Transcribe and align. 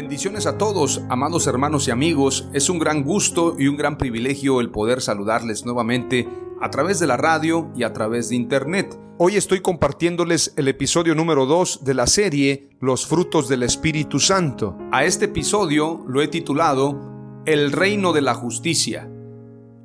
Bendiciones 0.00 0.46
a 0.46 0.58
todos, 0.58 1.02
amados 1.08 1.48
hermanos 1.48 1.88
y 1.88 1.90
amigos. 1.90 2.48
Es 2.52 2.70
un 2.70 2.78
gran 2.78 3.02
gusto 3.02 3.56
y 3.58 3.66
un 3.66 3.76
gran 3.76 3.98
privilegio 3.98 4.60
el 4.60 4.70
poder 4.70 5.00
saludarles 5.00 5.66
nuevamente 5.66 6.28
a 6.60 6.70
través 6.70 7.00
de 7.00 7.08
la 7.08 7.16
radio 7.16 7.72
y 7.74 7.82
a 7.82 7.92
través 7.92 8.28
de 8.28 8.36
internet. 8.36 8.96
Hoy 9.18 9.34
estoy 9.34 9.60
compartiéndoles 9.60 10.54
el 10.54 10.68
episodio 10.68 11.16
número 11.16 11.46
2 11.46 11.82
de 11.82 11.94
la 11.94 12.06
serie 12.06 12.70
Los 12.78 13.08
frutos 13.08 13.48
del 13.48 13.64
Espíritu 13.64 14.20
Santo. 14.20 14.78
A 14.92 15.04
este 15.04 15.24
episodio 15.24 16.04
lo 16.06 16.22
he 16.22 16.28
titulado 16.28 17.42
El 17.44 17.72
reino 17.72 18.12
de 18.12 18.22
la 18.22 18.34
justicia. 18.34 19.10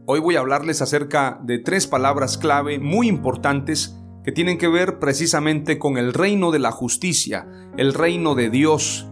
Hoy 0.05 0.19
voy 0.19 0.35
a 0.35 0.41
hablarles 0.41 0.83
acerca 0.83 1.39
de 1.43 1.57
tres 1.57 1.87
palabras 1.87 2.37
clave 2.37 2.77
muy 2.77 3.07
importantes 3.07 3.97
que 4.23 4.31
tienen 4.31 4.59
que 4.59 4.67
ver 4.67 4.99
precisamente 4.99 5.79
con 5.79 5.97
el 5.97 6.13
reino 6.13 6.51
de 6.51 6.59
la 6.59 6.71
justicia, 6.71 7.47
el 7.77 7.95
reino 7.95 8.35
de 8.35 8.51
Dios, 8.51 9.07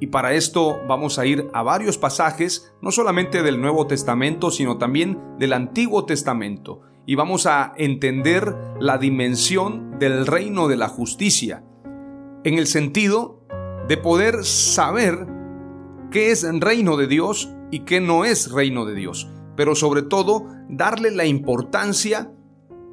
y 0.00 0.06
para 0.06 0.32
esto 0.32 0.80
vamos 0.88 1.18
a 1.18 1.26
ir 1.26 1.48
a 1.52 1.62
varios 1.62 1.98
pasajes, 1.98 2.72
no 2.80 2.90
solamente 2.90 3.42
del 3.42 3.60
Nuevo 3.60 3.86
Testamento, 3.86 4.50
sino 4.50 4.78
también 4.78 5.36
del 5.38 5.52
Antiguo 5.52 6.06
Testamento. 6.06 6.80
Y 7.04 7.16
vamos 7.16 7.46
a 7.46 7.74
entender 7.76 8.56
la 8.80 8.96
dimensión 8.96 9.98
del 9.98 10.26
reino 10.26 10.68
de 10.68 10.78
la 10.78 10.88
justicia, 10.88 11.64
en 12.44 12.56
el 12.56 12.66
sentido 12.66 13.44
de 13.88 13.98
poder 13.98 14.44
saber 14.44 15.26
qué 16.10 16.30
es 16.30 16.48
reino 16.60 16.96
de 16.96 17.06
Dios 17.06 17.52
y 17.70 17.80
qué 17.80 18.00
no 18.00 18.24
es 18.24 18.50
reino 18.50 18.86
de 18.86 18.94
Dios, 18.94 19.28
pero 19.54 19.74
sobre 19.74 20.02
todo 20.02 20.46
darle 20.70 21.10
la 21.10 21.26
importancia, 21.26 22.32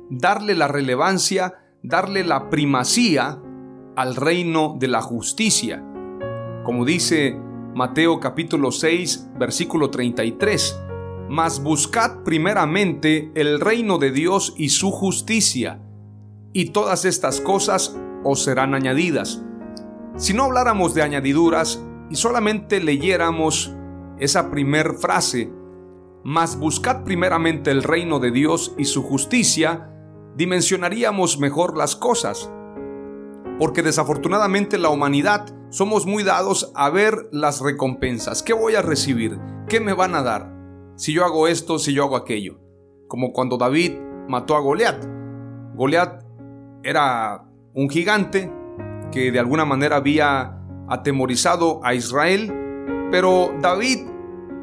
darle 0.10 0.56
la 0.56 0.68
relevancia, 0.68 1.54
darle 1.84 2.26
la 2.26 2.50
primacía 2.50 3.40
al 3.96 4.16
reino 4.16 4.76
de 4.78 4.90
la 4.90 5.02
justicia 5.02 5.87
como 6.68 6.84
dice 6.84 7.40
Mateo 7.76 8.20
capítulo 8.20 8.74
6, 8.74 9.30
versículo 9.40 9.90
33. 9.90 10.78
Mas 11.30 11.64
buscad 11.64 12.24
primeramente 12.26 13.32
el 13.36 13.62
reino 13.62 14.00
de 14.00 14.12
Dios 14.12 14.54
y 14.58 14.68
su 14.68 14.92
justicia, 14.92 15.80
y 16.52 16.72
todas 16.72 17.06
estas 17.06 17.40
cosas 17.40 17.98
os 18.26 18.44
serán 18.44 18.76
añadidas. 18.76 19.42
Si 20.18 20.34
no 20.34 20.44
habláramos 20.44 20.94
de 20.94 21.04
añadiduras 21.04 21.82
y 22.10 22.16
solamente 22.16 22.82
leyéramos 22.82 23.74
esa 24.20 24.52
primer 24.52 24.96
frase, 24.96 25.50
mas 26.26 26.60
buscad 26.60 27.06
primeramente 27.06 27.72
el 27.72 27.82
reino 27.82 28.20
de 28.20 28.32
Dios 28.32 28.76
y 28.78 28.84
su 28.84 29.04
justicia, 29.04 29.90
dimensionaríamos 30.36 31.40
mejor 31.40 31.78
las 31.78 31.96
cosas. 31.96 32.52
Porque 33.58 33.84
desafortunadamente 33.84 34.78
la 34.78 34.90
humanidad 34.90 35.57
somos 35.70 36.06
muy 36.06 36.24
dados 36.24 36.72
a 36.76 36.90
ver 36.90 37.28
las 37.32 37.62
recompensas. 37.62 38.42
¿Qué 38.42 38.54
voy 38.54 38.76
a 38.76 38.82
recibir? 38.82 39.38
¿Qué 39.68 39.80
me 39.80 39.94
van 39.94 40.16
a 40.16 40.24
dar? 40.24 40.54
Si 40.96 41.14
yo 41.14 41.26
hago 41.26 41.48
esto, 41.48 41.78
si 41.78 41.94
yo 41.94 42.06
hago 42.06 42.16
aquello. 42.16 42.60
Como 43.08 43.34
cuando 43.34 43.58
David 43.58 43.94
mató 44.28 44.56
a 44.56 44.62
Goliat. 44.62 45.06
Goliat 45.76 46.24
era 46.84 47.46
un 47.74 47.90
gigante 47.90 48.52
que 49.12 49.32
de 49.32 49.40
alguna 49.40 49.66
manera 49.66 49.98
había 49.98 50.58
atemorizado 50.90 51.82
a 51.84 51.94
Israel, 51.94 52.54
pero 53.12 53.54
David, 53.62 54.08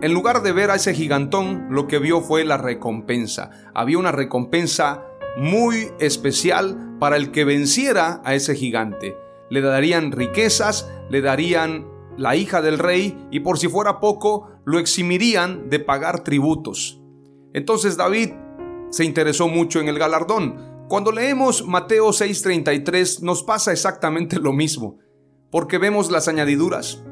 en 0.00 0.12
lugar 0.12 0.42
de 0.42 0.52
ver 0.52 0.70
a 0.70 0.76
ese 0.76 0.94
gigantón, 0.94 1.66
lo 1.70 1.86
que 1.86 1.98
vio 1.98 2.22
fue 2.22 2.44
la 2.44 2.56
recompensa. 2.56 3.50
Había 3.74 3.98
una 3.98 4.12
recompensa 4.12 5.04
muy 5.36 5.92
especial 5.98 6.96
para 6.98 7.16
el 7.16 7.30
que 7.30 7.44
venciera 7.44 8.22
a 8.24 8.34
ese 8.34 8.54
gigante 8.54 9.23
le 9.54 9.60
darían 9.60 10.10
riquezas, 10.10 10.90
le 11.08 11.20
darían 11.20 11.86
la 12.16 12.34
hija 12.34 12.60
del 12.60 12.78
rey 12.78 13.16
y 13.30 13.40
por 13.40 13.58
si 13.58 13.68
fuera 13.68 14.00
poco, 14.00 14.48
lo 14.64 14.80
eximirían 14.80 15.70
de 15.70 15.78
pagar 15.78 16.24
tributos. 16.24 17.00
Entonces 17.52 17.96
David 17.96 18.30
se 18.90 19.04
interesó 19.04 19.46
mucho 19.46 19.78
en 19.78 19.88
el 19.88 19.98
galardón. 19.98 20.86
Cuando 20.88 21.12
leemos 21.12 21.64
Mateo 21.66 22.08
6:33 22.08 23.22
nos 23.22 23.44
pasa 23.44 23.70
exactamente 23.70 24.40
lo 24.40 24.52
mismo, 24.52 24.98
porque 25.52 25.78
vemos 25.78 26.10
las 26.10 26.26
añadiduras. 26.26 27.04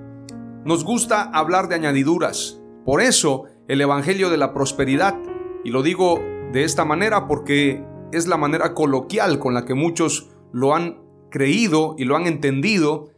Nos 0.64 0.84
gusta 0.84 1.22
hablar 1.22 1.68
de 1.68 1.76
añadiduras. 1.76 2.60
Por 2.84 3.00
eso 3.00 3.44
el 3.68 3.80
Evangelio 3.80 4.30
de 4.30 4.36
la 4.36 4.52
Prosperidad, 4.52 5.16
y 5.64 5.70
lo 5.70 5.82
digo 5.82 6.20
de 6.52 6.64
esta 6.64 6.84
manera 6.84 7.28
porque 7.28 7.84
es 8.12 8.26
la 8.26 8.36
manera 8.36 8.74
coloquial 8.74 9.38
con 9.38 9.54
la 9.54 9.64
que 9.64 9.74
muchos 9.74 10.28
lo 10.52 10.74
han 10.74 11.01
creído 11.32 11.96
y 11.98 12.04
lo 12.04 12.14
han 12.14 12.28
entendido, 12.28 13.10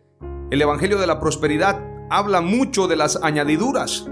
el 0.50 0.62
Evangelio 0.62 0.98
de 0.98 1.06
la 1.06 1.20
Prosperidad 1.20 1.84
habla 2.08 2.41
mucho 2.41 2.88
de 2.88 2.97
las 2.97 3.22
añadiduras. 3.22 4.08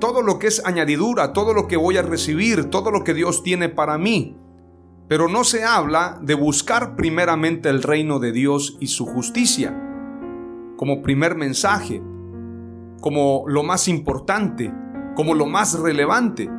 Todo 0.00 0.20
lo 0.20 0.38
que 0.38 0.48
es 0.48 0.62
añadidura, 0.66 1.32
todo 1.32 1.54
lo 1.54 1.66
que 1.66 1.78
voy 1.78 1.96
a 1.96 2.02
recibir, 2.02 2.66
todo 2.66 2.90
lo 2.90 3.04
que 3.04 3.14
Dios 3.14 3.42
tiene 3.42 3.70
para 3.70 3.96
mí. 3.96 4.36
Pero 5.08 5.28
no 5.28 5.44
se 5.44 5.64
habla 5.64 6.18
de 6.20 6.34
buscar 6.34 6.96
primeramente 6.96 7.70
el 7.70 7.82
reino 7.82 8.18
de 8.18 8.32
Dios 8.32 8.76
y 8.80 8.88
su 8.88 9.06
justicia 9.06 9.80
como 10.76 11.02
primer 11.02 11.36
mensaje, 11.36 12.02
como 13.00 13.44
lo 13.46 13.62
más 13.62 13.88
importante, 13.88 14.72
como 15.14 15.34
lo 15.34 15.46
más 15.46 15.78
relevante. 15.78 16.50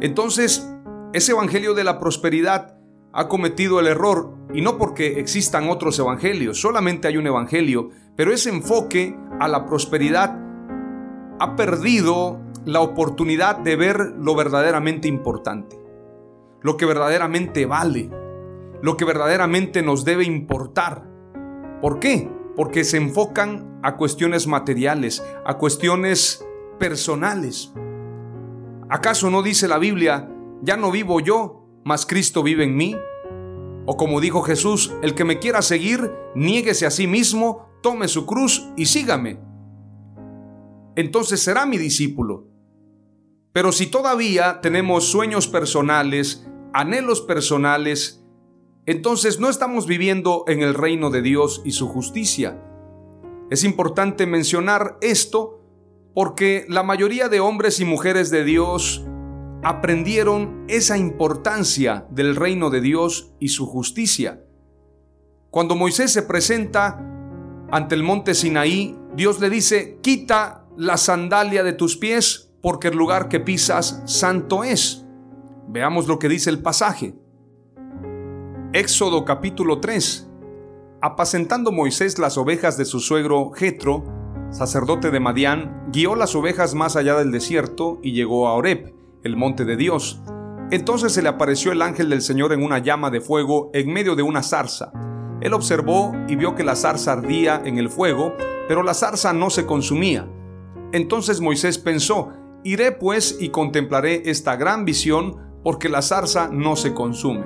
Entonces, 0.00 0.72
ese 1.12 1.32
Evangelio 1.32 1.74
de 1.74 1.84
la 1.84 1.98
Prosperidad 1.98 2.78
ha 3.12 3.28
cometido 3.28 3.80
el 3.80 3.86
error 3.86 4.34
y 4.56 4.62
no 4.62 4.78
porque 4.78 5.20
existan 5.20 5.68
otros 5.68 5.98
evangelios, 5.98 6.58
solamente 6.58 7.06
hay 7.06 7.18
un 7.18 7.26
evangelio, 7.26 7.90
pero 8.16 8.32
ese 8.32 8.48
enfoque 8.48 9.14
a 9.38 9.48
la 9.48 9.66
prosperidad 9.66 10.34
ha 11.38 11.56
perdido 11.56 12.40
la 12.64 12.80
oportunidad 12.80 13.58
de 13.58 13.76
ver 13.76 14.14
lo 14.18 14.34
verdaderamente 14.34 15.08
importante, 15.08 15.76
lo 16.62 16.78
que 16.78 16.86
verdaderamente 16.86 17.66
vale, 17.66 18.08
lo 18.80 18.96
que 18.96 19.04
verdaderamente 19.04 19.82
nos 19.82 20.06
debe 20.06 20.24
importar. 20.24 21.06
¿Por 21.82 22.00
qué? 22.00 22.30
Porque 22.56 22.84
se 22.84 22.96
enfocan 22.96 23.78
a 23.82 23.96
cuestiones 23.96 24.46
materiales, 24.46 25.22
a 25.44 25.58
cuestiones 25.58 26.46
personales. 26.78 27.74
¿Acaso 28.88 29.28
no 29.28 29.42
dice 29.42 29.68
la 29.68 29.76
Biblia, 29.76 30.30
ya 30.62 30.78
no 30.78 30.90
vivo 30.90 31.20
yo, 31.20 31.66
mas 31.84 32.06
Cristo 32.06 32.42
vive 32.42 32.64
en 32.64 32.74
mí? 32.74 32.96
O 33.86 33.96
como 33.96 34.20
dijo 34.20 34.42
Jesús, 34.42 34.92
el 35.02 35.14
que 35.14 35.24
me 35.24 35.38
quiera 35.38 35.62
seguir, 35.62 36.12
niéguese 36.34 36.86
a 36.86 36.90
sí 36.90 37.06
mismo, 37.06 37.68
tome 37.82 38.08
su 38.08 38.26
cruz 38.26 38.68
y 38.76 38.86
sígame. 38.86 39.38
Entonces 40.96 41.40
será 41.40 41.66
mi 41.66 41.78
discípulo. 41.78 42.48
Pero 43.52 43.72
si 43.72 43.86
todavía 43.86 44.60
tenemos 44.60 45.04
sueños 45.04 45.48
personales, 45.48 46.46
anhelos 46.74 47.22
personales, 47.22 48.22
entonces 48.84 49.40
no 49.40 49.48
estamos 49.48 49.86
viviendo 49.86 50.44
en 50.48 50.62
el 50.62 50.74
reino 50.74 51.10
de 51.10 51.22
Dios 51.22 51.62
y 51.64 51.70
su 51.70 51.88
justicia. 51.88 52.62
Es 53.50 53.64
importante 53.64 54.26
mencionar 54.26 54.98
esto 55.00 55.62
porque 56.12 56.66
la 56.68 56.82
mayoría 56.82 57.28
de 57.28 57.40
hombres 57.40 57.78
y 57.80 57.84
mujeres 57.84 58.30
de 58.30 58.44
Dios 58.44 59.05
aprendieron 59.66 60.64
esa 60.68 60.96
importancia 60.96 62.06
del 62.10 62.36
reino 62.36 62.70
de 62.70 62.80
Dios 62.80 63.32
y 63.40 63.48
su 63.48 63.66
justicia. 63.66 64.44
Cuando 65.50 65.74
Moisés 65.74 66.12
se 66.12 66.22
presenta 66.22 67.04
ante 67.72 67.96
el 67.96 68.04
monte 68.04 68.36
Sinaí, 68.36 68.96
Dios 69.16 69.40
le 69.40 69.50
dice, 69.50 69.98
quita 70.02 70.68
la 70.76 70.96
sandalia 70.96 71.64
de 71.64 71.72
tus 71.72 71.96
pies, 71.96 72.54
porque 72.62 72.88
el 72.88 72.96
lugar 72.96 73.28
que 73.28 73.40
pisas 73.40 74.04
santo 74.06 74.62
es. 74.62 75.04
Veamos 75.66 76.06
lo 76.06 76.20
que 76.20 76.28
dice 76.28 76.48
el 76.48 76.62
pasaje. 76.62 77.16
Éxodo 78.72 79.24
capítulo 79.24 79.80
3. 79.80 80.30
Apacentando 81.00 81.72
Moisés 81.72 82.20
las 82.20 82.38
ovejas 82.38 82.78
de 82.78 82.84
su 82.84 83.00
suegro 83.00 83.50
Jetro, 83.50 84.04
sacerdote 84.50 85.10
de 85.10 85.18
Madián, 85.18 85.88
guió 85.90 86.14
las 86.14 86.36
ovejas 86.36 86.76
más 86.76 86.94
allá 86.94 87.16
del 87.16 87.32
desierto 87.32 87.98
y 88.00 88.12
llegó 88.12 88.46
a 88.46 88.54
Oreb, 88.54 88.95
el 89.26 89.36
monte 89.36 89.64
de 89.64 89.76
Dios. 89.76 90.22
Entonces 90.70 91.12
se 91.12 91.22
le 91.22 91.28
apareció 91.28 91.70
el 91.70 91.82
ángel 91.82 92.08
del 92.08 92.22
Señor 92.22 92.52
en 92.52 92.62
una 92.62 92.78
llama 92.78 93.10
de 93.10 93.20
fuego 93.20 93.70
en 93.74 93.92
medio 93.92 94.16
de 94.16 94.22
una 94.22 94.42
zarza. 94.42 94.90
Él 95.40 95.52
observó 95.52 96.12
y 96.26 96.36
vio 96.36 96.54
que 96.54 96.64
la 96.64 96.74
zarza 96.74 97.12
ardía 97.12 97.60
en 97.64 97.78
el 97.78 97.90
fuego, 97.90 98.34
pero 98.66 98.82
la 98.82 98.94
zarza 98.94 99.32
no 99.32 99.50
se 99.50 99.66
consumía. 99.66 100.26
Entonces 100.92 101.40
Moisés 101.40 101.78
pensó, 101.78 102.30
iré 102.64 102.92
pues 102.92 103.36
y 103.38 103.50
contemplaré 103.50 104.22
esta 104.30 104.56
gran 104.56 104.84
visión, 104.84 105.36
porque 105.62 105.88
la 105.88 106.02
zarza 106.02 106.48
no 106.50 106.74
se 106.76 106.94
consume. 106.94 107.44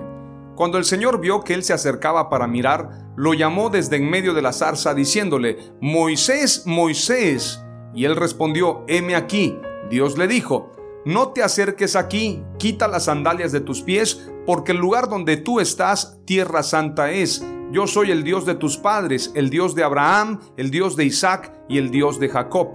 Cuando 0.54 0.76
el 0.76 0.84
Señor 0.84 1.20
vio 1.20 1.42
que 1.42 1.54
él 1.54 1.62
se 1.62 1.72
acercaba 1.72 2.28
para 2.28 2.46
mirar, 2.46 3.12
lo 3.16 3.32
llamó 3.32 3.70
desde 3.70 3.96
en 3.96 4.10
medio 4.10 4.34
de 4.34 4.42
la 4.42 4.52
zarza, 4.52 4.94
diciéndole, 4.94 5.56
Moisés, 5.80 6.64
Moisés. 6.66 7.64
Y 7.94 8.04
él 8.04 8.14
respondió, 8.14 8.84
heme 8.86 9.14
aquí. 9.14 9.56
Dios 9.88 10.18
le 10.18 10.28
dijo, 10.28 10.72
no 11.04 11.28
te 11.32 11.42
acerques 11.42 11.96
aquí, 11.96 12.42
quita 12.58 12.86
las 12.86 13.04
sandalias 13.04 13.52
de 13.52 13.60
tus 13.60 13.82
pies, 13.82 14.30
porque 14.46 14.72
el 14.72 14.78
lugar 14.78 15.08
donde 15.08 15.36
tú 15.36 15.60
estás, 15.60 16.18
tierra 16.26 16.62
santa 16.62 17.10
es. 17.10 17.44
Yo 17.72 17.86
soy 17.86 18.10
el 18.10 18.24
Dios 18.24 18.44
de 18.44 18.54
tus 18.54 18.76
padres, 18.76 19.30
el 19.34 19.48
Dios 19.48 19.74
de 19.74 19.84
Abraham, 19.84 20.40
el 20.56 20.70
Dios 20.70 20.96
de 20.96 21.04
Isaac 21.04 21.52
y 21.68 21.78
el 21.78 21.90
Dios 21.90 22.18
de 22.18 22.28
Jacob. 22.28 22.68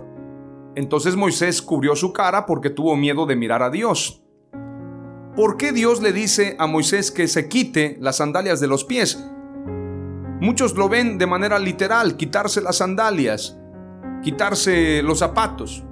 Entonces 0.75 1.16
Moisés 1.16 1.62
cubrió 1.62 1.95
su 1.95 2.13
cara 2.13 2.45
porque 2.45 2.69
tuvo 2.69 2.95
miedo 2.95 3.25
de 3.25 3.36
mirar 3.36 3.62
a 3.62 3.69
Dios. 3.69 4.24
¿Por 5.36 5.57
qué 5.57 5.74
Dios 5.74 6.01
le 6.01 6.13
dice 6.13 6.56
a 6.60 6.66
Moisés 6.66 7.12
que 7.12 7.27
se 7.27 7.50
quite 7.50 7.98
las 8.00 8.18
sandalias 8.18 8.60
de 8.60 8.68
los 8.68 8.86
pies? 8.86 9.22
Muchos 10.39 10.75
lo 10.75 10.88
ven 10.89 11.18
de 11.18 11.27
manera 11.27 11.60
literal, 11.60 12.16
quitarse 12.16 12.62
las 12.62 12.77
sandalias, 12.77 13.57
quitarse 14.24 15.01
los 15.04 15.19
zapatos. 15.19 15.83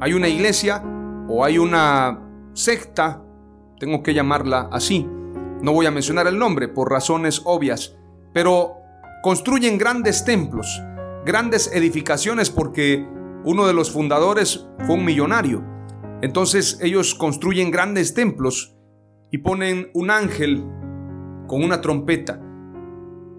Hay 0.00 0.14
una 0.14 0.28
iglesia 0.28 0.82
o 1.28 1.44
hay 1.44 1.58
una 1.58 2.22
secta, 2.54 3.22
tengo 3.78 4.02
que 4.02 4.14
llamarla 4.14 4.68
así, 4.72 5.06
no 5.62 5.72
voy 5.72 5.86
a 5.86 5.90
mencionar 5.90 6.26
el 6.26 6.38
nombre 6.38 6.68
por 6.68 6.90
razones 6.90 7.42
obvias, 7.44 7.96
pero 8.32 8.74
construyen 9.22 9.78
grandes 9.78 10.24
templos, 10.24 10.82
grandes 11.24 11.70
edificaciones 11.72 12.50
porque 12.50 13.06
uno 13.44 13.66
de 13.66 13.72
los 13.72 13.90
fundadores 13.90 14.66
fue 14.86 14.96
un 14.96 15.04
millonario. 15.04 15.64
Entonces 16.20 16.78
ellos 16.82 17.14
construyen 17.14 17.70
grandes 17.70 18.12
templos 18.12 18.76
y 19.30 19.38
ponen 19.38 19.90
un 19.94 20.10
ángel 20.10 20.64
con 21.46 21.62
una 21.62 21.80
trompeta. 21.80 22.40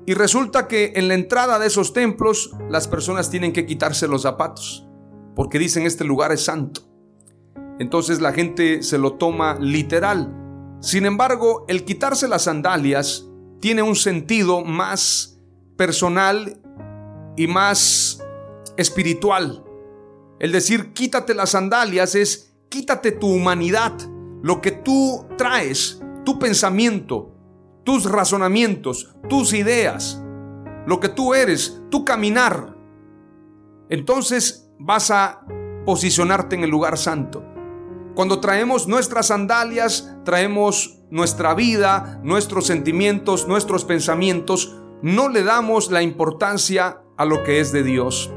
Y 0.05 0.13
resulta 0.13 0.67
que 0.67 0.93
en 0.95 1.07
la 1.09 1.13
entrada 1.13 1.59
de 1.59 1.67
esos 1.67 1.93
templos 1.93 2.55
las 2.69 2.87
personas 2.87 3.29
tienen 3.29 3.51
que 3.51 3.65
quitarse 3.65 4.07
los 4.07 4.21
zapatos, 4.21 4.87
porque 5.35 5.59
dicen 5.59 5.85
este 5.85 6.05
lugar 6.05 6.31
es 6.31 6.45
santo. 6.45 6.86
Entonces 7.79 8.21
la 8.21 8.33
gente 8.33 8.81
se 8.83 8.97
lo 8.97 9.13
toma 9.13 9.57
literal. 9.59 10.33
Sin 10.81 11.05
embargo, 11.05 11.65
el 11.67 11.85
quitarse 11.85 12.27
las 12.27 12.43
sandalias 12.43 13.27
tiene 13.59 13.81
un 13.81 13.95
sentido 13.95 14.63
más 14.63 15.39
personal 15.75 16.61
y 17.35 17.47
más 17.47 18.23
espiritual. 18.77 19.63
El 20.39 20.51
decir 20.51 20.93
quítate 20.93 21.33
las 21.33 21.51
sandalias 21.51 22.15
es 22.15 22.55
quítate 22.69 23.11
tu 23.11 23.27
humanidad, 23.27 23.93
lo 24.41 24.61
que 24.61 24.71
tú 24.71 25.25
traes, 25.37 26.01
tu 26.25 26.37
pensamiento, 26.37 27.31
tus 27.83 28.05
razonamientos, 28.05 29.15
tus 29.29 29.53
ideas, 29.53 30.21
lo 30.85 30.99
que 30.99 31.09
tú 31.09 31.33
eres, 31.33 31.81
tu 31.89 32.05
caminar. 32.05 32.75
Entonces 33.89 34.69
vas 34.77 35.09
a 35.09 35.45
posicionarte 35.85 36.55
en 36.55 36.63
el 36.63 36.69
lugar 36.69 36.97
santo. 36.97 37.43
Cuando 38.17 38.39
traemos 38.39 38.87
nuestras 38.87 39.27
sandalias, 39.27 40.11
traemos 40.25 41.03
nuestra 41.11 41.53
vida, 41.53 42.19
nuestros 42.23 42.65
sentimientos, 42.65 43.47
nuestros 43.47 43.85
pensamientos, 43.85 44.75
no 45.03 45.29
le 45.29 45.43
damos 45.43 45.91
la 45.91 46.01
importancia 46.01 47.03
a 47.15 47.25
lo 47.25 47.43
que 47.43 47.59
es 47.59 47.71
de 47.71 47.83
Dios. 47.83 48.31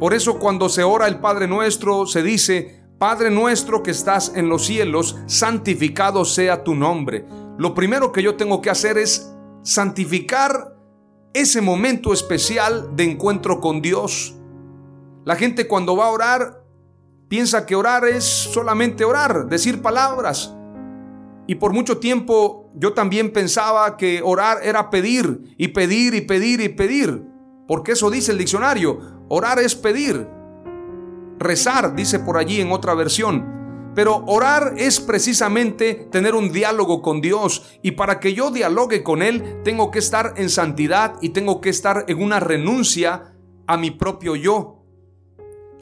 Por 0.00 0.12
eso 0.12 0.40
cuando 0.40 0.68
se 0.68 0.82
ora 0.82 1.06
el 1.06 1.20
Padre 1.20 1.46
nuestro, 1.46 2.04
se 2.04 2.24
dice, 2.24 2.82
Padre 2.98 3.30
nuestro 3.30 3.84
que 3.84 3.92
estás 3.92 4.32
en 4.34 4.48
los 4.48 4.66
cielos, 4.66 5.16
santificado 5.26 6.24
sea 6.24 6.64
tu 6.64 6.74
nombre. 6.74 7.24
Lo 7.58 7.74
primero 7.76 8.10
que 8.10 8.24
yo 8.24 8.34
tengo 8.34 8.60
que 8.60 8.70
hacer 8.70 8.98
es 8.98 9.32
santificar 9.62 10.74
ese 11.32 11.60
momento 11.60 12.12
especial 12.12 12.96
de 12.96 13.04
encuentro 13.04 13.60
con 13.60 13.82
Dios. 13.82 14.34
La 15.24 15.36
gente 15.36 15.68
cuando 15.68 15.94
va 15.94 16.06
a 16.06 16.10
orar 16.10 16.61
piensa 17.32 17.64
que 17.64 17.74
orar 17.74 18.04
es 18.04 18.24
solamente 18.24 19.06
orar, 19.06 19.46
decir 19.48 19.80
palabras. 19.80 20.54
Y 21.46 21.54
por 21.54 21.72
mucho 21.72 21.96
tiempo 21.96 22.70
yo 22.74 22.92
también 22.92 23.32
pensaba 23.32 23.96
que 23.96 24.20
orar 24.22 24.58
era 24.62 24.90
pedir 24.90 25.54
y 25.56 25.68
pedir 25.68 26.12
y 26.12 26.20
pedir 26.20 26.60
y 26.60 26.68
pedir. 26.68 27.24
Porque 27.66 27.92
eso 27.92 28.10
dice 28.10 28.32
el 28.32 28.38
diccionario. 28.38 29.24
Orar 29.30 29.60
es 29.60 29.74
pedir. 29.74 30.28
Rezar, 31.38 31.96
dice 31.96 32.18
por 32.18 32.36
allí 32.36 32.60
en 32.60 32.70
otra 32.70 32.92
versión. 32.92 33.90
Pero 33.94 34.26
orar 34.26 34.74
es 34.76 35.00
precisamente 35.00 36.06
tener 36.12 36.34
un 36.34 36.52
diálogo 36.52 37.00
con 37.00 37.22
Dios. 37.22 37.78
Y 37.80 37.92
para 37.92 38.20
que 38.20 38.34
yo 38.34 38.50
dialogue 38.50 39.02
con 39.02 39.22
Él, 39.22 39.62
tengo 39.64 39.90
que 39.90 40.00
estar 40.00 40.34
en 40.36 40.50
santidad 40.50 41.14
y 41.22 41.30
tengo 41.30 41.62
que 41.62 41.70
estar 41.70 42.04
en 42.08 42.22
una 42.22 42.40
renuncia 42.40 43.32
a 43.66 43.78
mi 43.78 43.90
propio 43.90 44.36
yo 44.36 44.81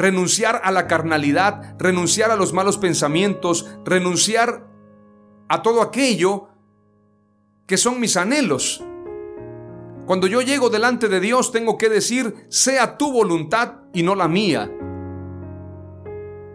renunciar 0.00 0.62
a 0.64 0.72
la 0.72 0.86
carnalidad, 0.86 1.76
renunciar 1.78 2.30
a 2.30 2.36
los 2.36 2.54
malos 2.54 2.78
pensamientos, 2.78 3.68
renunciar 3.84 4.66
a 5.46 5.60
todo 5.60 5.82
aquello 5.82 6.48
que 7.66 7.76
son 7.76 8.00
mis 8.00 8.16
anhelos. 8.16 8.82
Cuando 10.06 10.26
yo 10.26 10.40
llego 10.40 10.70
delante 10.70 11.08
de 11.08 11.20
Dios 11.20 11.52
tengo 11.52 11.76
que 11.76 11.90
decir, 11.90 12.46
sea 12.48 12.96
tu 12.96 13.12
voluntad 13.12 13.74
y 13.92 14.02
no 14.02 14.14
la 14.14 14.26
mía. 14.26 14.72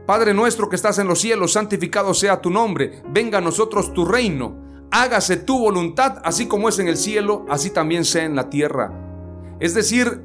Padre 0.07 0.33
nuestro 0.33 0.67
que 0.67 0.75
estás 0.75 0.97
en 0.97 1.07
los 1.07 1.19
cielos, 1.21 1.53
santificado 1.53 2.15
sea 2.15 2.41
tu 2.41 2.49
nombre, 2.49 3.03
venga 3.09 3.37
a 3.37 3.41
nosotros 3.41 3.93
tu 3.93 4.05
reino, 4.05 4.87
hágase 4.89 5.37
tu 5.37 5.59
voluntad, 5.59 6.19
así 6.23 6.47
como 6.47 6.67
es 6.67 6.79
en 6.79 6.87
el 6.87 6.97
cielo, 6.97 7.45
así 7.47 7.69
también 7.69 8.05
sea 8.05 8.23
en 8.23 8.35
la 8.35 8.49
tierra. 8.49 8.91
Es 9.59 9.75
decir, 9.75 10.23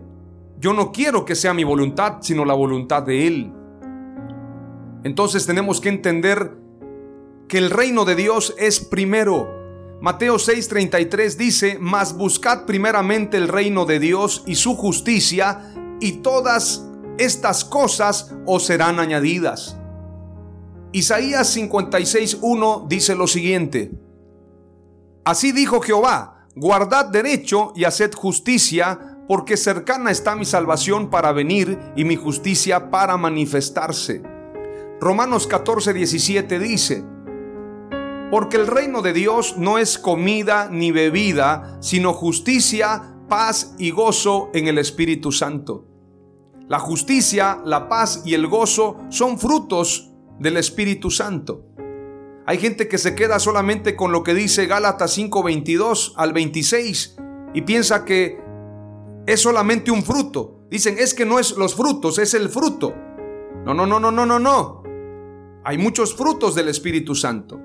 yo 0.60 0.74
no 0.74 0.92
quiero 0.92 1.24
que 1.24 1.34
sea 1.34 1.54
mi 1.54 1.64
voluntad, 1.64 2.18
sino 2.20 2.44
la 2.44 2.54
voluntad 2.54 3.02
de 3.02 3.26
Él. 3.26 3.52
Entonces 5.02 5.46
tenemos 5.46 5.80
que 5.80 5.88
entender 5.88 6.52
que 7.48 7.58
el 7.58 7.70
reino 7.70 8.04
de 8.04 8.14
Dios 8.14 8.54
es 8.58 8.78
primero. 8.78 9.48
Mateo 10.00 10.36
6:33 10.36 11.36
dice, 11.36 11.78
mas 11.80 12.16
buscad 12.16 12.66
primeramente 12.66 13.38
el 13.38 13.48
reino 13.48 13.86
de 13.86 13.98
Dios 13.98 14.44
y 14.46 14.54
su 14.54 14.76
justicia, 14.76 15.72
y 15.98 16.18
todas 16.18 16.86
estas 17.18 17.64
cosas 17.64 18.34
os 18.46 18.64
serán 18.64 19.00
añadidas. 19.00 19.78
Isaías 20.92 21.56
56:1 21.56 22.86
dice 22.86 23.14
lo 23.14 23.26
siguiente, 23.26 23.92
Así 25.24 25.52
dijo 25.52 25.80
Jehová, 25.80 26.46
guardad 26.56 27.06
derecho 27.06 27.72
y 27.76 27.84
haced 27.84 28.12
justicia, 28.14 29.09
porque 29.30 29.56
cercana 29.56 30.10
está 30.10 30.34
mi 30.34 30.44
salvación 30.44 31.08
para 31.08 31.30
venir 31.30 31.78
y 31.94 32.04
mi 32.04 32.16
justicia 32.16 32.90
para 32.90 33.16
manifestarse. 33.16 34.24
Romanos 35.00 35.46
14, 35.46 35.92
17 35.92 36.58
dice, 36.58 37.04
porque 38.32 38.56
el 38.56 38.66
reino 38.66 39.02
de 39.02 39.12
Dios 39.12 39.54
no 39.56 39.78
es 39.78 39.98
comida 39.98 40.68
ni 40.68 40.90
bebida, 40.90 41.78
sino 41.78 42.12
justicia, 42.12 43.20
paz 43.28 43.76
y 43.78 43.92
gozo 43.92 44.50
en 44.52 44.66
el 44.66 44.78
Espíritu 44.78 45.30
Santo. 45.30 45.86
La 46.66 46.80
justicia, 46.80 47.60
la 47.64 47.88
paz 47.88 48.22
y 48.24 48.34
el 48.34 48.48
gozo 48.48 48.96
son 49.10 49.38
frutos 49.38 50.10
del 50.40 50.56
Espíritu 50.56 51.08
Santo. 51.08 51.66
Hay 52.46 52.58
gente 52.58 52.88
que 52.88 52.98
se 52.98 53.14
queda 53.14 53.38
solamente 53.38 53.94
con 53.94 54.10
lo 54.10 54.24
que 54.24 54.34
dice 54.34 54.66
Gálatas 54.66 55.16
5:22 55.16 56.14
al 56.16 56.32
26 56.32 57.16
y 57.54 57.62
piensa 57.62 58.04
que 58.04 58.49
es 59.32 59.40
solamente 59.40 59.92
un 59.92 60.02
fruto. 60.02 60.64
Dicen, 60.70 60.96
es 60.98 61.14
que 61.14 61.24
no 61.24 61.38
es 61.38 61.56
los 61.56 61.76
frutos, 61.76 62.18
es 62.18 62.34
el 62.34 62.48
fruto. 62.48 62.92
No, 63.64 63.74
no, 63.74 63.86
no, 63.86 64.00
no, 64.00 64.10
no, 64.10 64.26
no, 64.26 64.38
no. 64.40 64.82
Hay 65.64 65.78
muchos 65.78 66.16
frutos 66.16 66.56
del 66.56 66.68
Espíritu 66.68 67.14
Santo. 67.14 67.60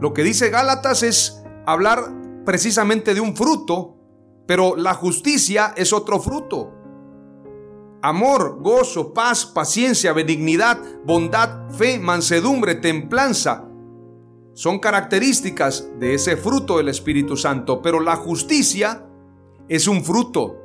Lo 0.00 0.14
que 0.14 0.22
dice 0.22 0.48
Gálatas 0.48 1.02
es 1.02 1.42
hablar 1.66 2.14
precisamente 2.46 3.12
de 3.12 3.20
un 3.20 3.36
fruto, 3.36 3.96
pero 4.46 4.74
la 4.74 4.94
justicia 4.94 5.74
es 5.76 5.92
otro 5.92 6.18
fruto. 6.18 6.72
Amor, 8.00 8.58
gozo, 8.62 9.12
paz, 9.12 9.44
paciencia, 9.44 10.14
benignidad, 10.14 10.80
bondad, 11.04 11.70
fe, 11.72 11.98
mansedumbre, 11.98 12.76
templanza. 12.76 13.68
Son 14.54 14.78
características 14.78 15.90
de 15.98 16.14
ese 16.14 16.38
fruto 16.38 16.78
del 16.78 16.88
Espíritu 16.88 17.36
Santo, 17.36 17.82
pero 17.82 18.00
la 18.00 18.16
justicia 18.16 19.09
es 19.70 19.86
un 19.86 20.02
fruto. 20.02 20.56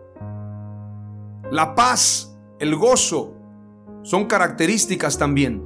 La 1.52 1.76
paz, 1.76 2.36
el 2.60 2.76
gozo, 2.76 3.36
son 4.02 4.26
características 4.26 5.20
también. 5.20 5.64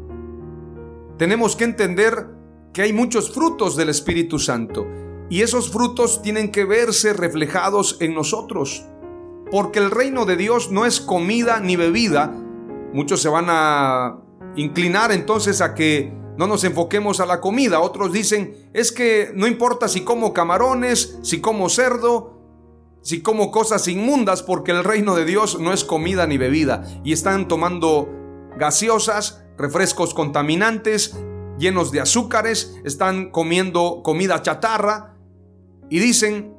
Tenemos 1.17 1.55
que 1.55 1.63
entender 1.63 2.27
que 2.73 2.81
hay 2.81 2.91
muchos 2.91 3.33
frutos 3.33 3.77
del 3.77 3.87
Espíritu 3.87 4.39
Santo 4.39 4.85
y 5.29 5.41
esos 5.41 5.71
frutos 5.71 6.21
tienen 6.21 6.51
que 6.51 6.65
verse 6.65 7.13
reflejados 7.13 7.97
en 8.01 8.13
nosotros. 8.13 8.85
Porque 9.49 9.79
el 9.79 9.89
reino 9.89 10.25
de 10.25 10.35
Dios 10.35 10.69
no 10.69 10.85
es 10.85 10.99
comida 10.99 11.61
ni 11.61 11.77
bebida. 11.77 12.35
Muchos 12.91 13.21
se 13.21 13.29
van 13.29 13.45
a 13.47 14.19
inclinar 14.57 15.13
entonces 15.13 15.61
a 15.61 15.75
que 15.75 16.13
no 16.37 16.45
nos 16.45 16.65
enfoquemos 16.65 17.21
a 17.21 17.25
la 17.25 17.39
comida. 17.39 17.79
Otros 17.79 18.11
dicen, 18.11 18.69
es 18.73 18.91
que 18.91 19.31
no 19.33 19.47
importa 19.47 19.87
si 19.87 20.01
como 20.01 20.33
camarones, 20.33 21.19
si 21.21 21.39
como 21.39 21.69
cerdo, 21.69 22.38
si 23.09 23.23
como 23.23 23.49
cosas 23.49 23.87
inmundas, 23.87 24.43
porque 24.43 24.69
el 24.69 24.83
reino 24.83 25.15
de 25.15 25.25
Dios 25.25 25.59
no 25.59 25.73
es 25.73 25.83
comida 25.83 26.27
ni 26.27 26.37
bebida. 26.37 26.83
Y 27.03 27.11
están 27.11 27.47
tomando 27.47 28.07
gaseosas, 28.55 29.43
refrescos 29.57 30.13
contaminantes, 30.13 31.17
llenos 31.57 31.91
de 31.91 32.01
azúcares, 32.01 32.79
están 32.85 33.31
comiendo 33.31 34.03
comida 34.03 34.43
chatarra 34.43 35.15
y 35.89 35.97
dicen, 35.97 36.53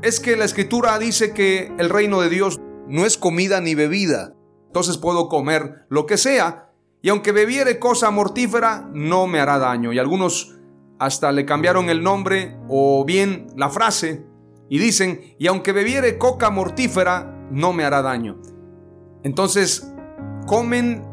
es 0.00 0.18
que 0.18 0.38
la 0.38 0.46
escritura 0.46 0.98
dice 0.98 1.34
que 1.34 1.70
el 1.78 1.90
reino 1.90 2.22
de 2.22 2.30
Dios 2.30 2.58
no 2.88 3.04
es 3.04 3.18
comida 3.18 3.60
ni 3.60 3.74
bebida, 3.74 4.32
entonces 4.68 4.96
puedo 4.96 5.28
comer 5.28 5.84
lo 5.90 6.06
que 6.06 6.16
sea, 6.16 6.70
y 7.02 7.10
aunque 7.10 7.32
bebiere 7.32 7.78
cosa 7.78 8.10
mortífera, 8.10 8.88
no 8.94 9.26
me 9.26 9.40
hará 9.40 9.58
daño. 9.58 9.92
Y 9.92 9.98
algunos 9.98 10.56
hasta 10.98 11.32
le 11.32 11.44
cambiaron 11.44 11.90
el 11.90 12.02
nombre 12.02 12.56
o 12.66 13.04
bien 13.04 13.48
la 13.56 13.68
frase 13.68 14.24
y 14.68 14.78
dicen, 14.78 15.34
y 15.38 15.46
aunque 15.46 15.72
bebiere 15.72 16.18
coca 16.18 16.50
mortífera, 16.50 17.48
no 17.50 17.72
me 17.72 17.84
hará 17.84 18.02
daño. 18.02 18.40
Entonces, 19.22 19.92
comen 20.46 21.04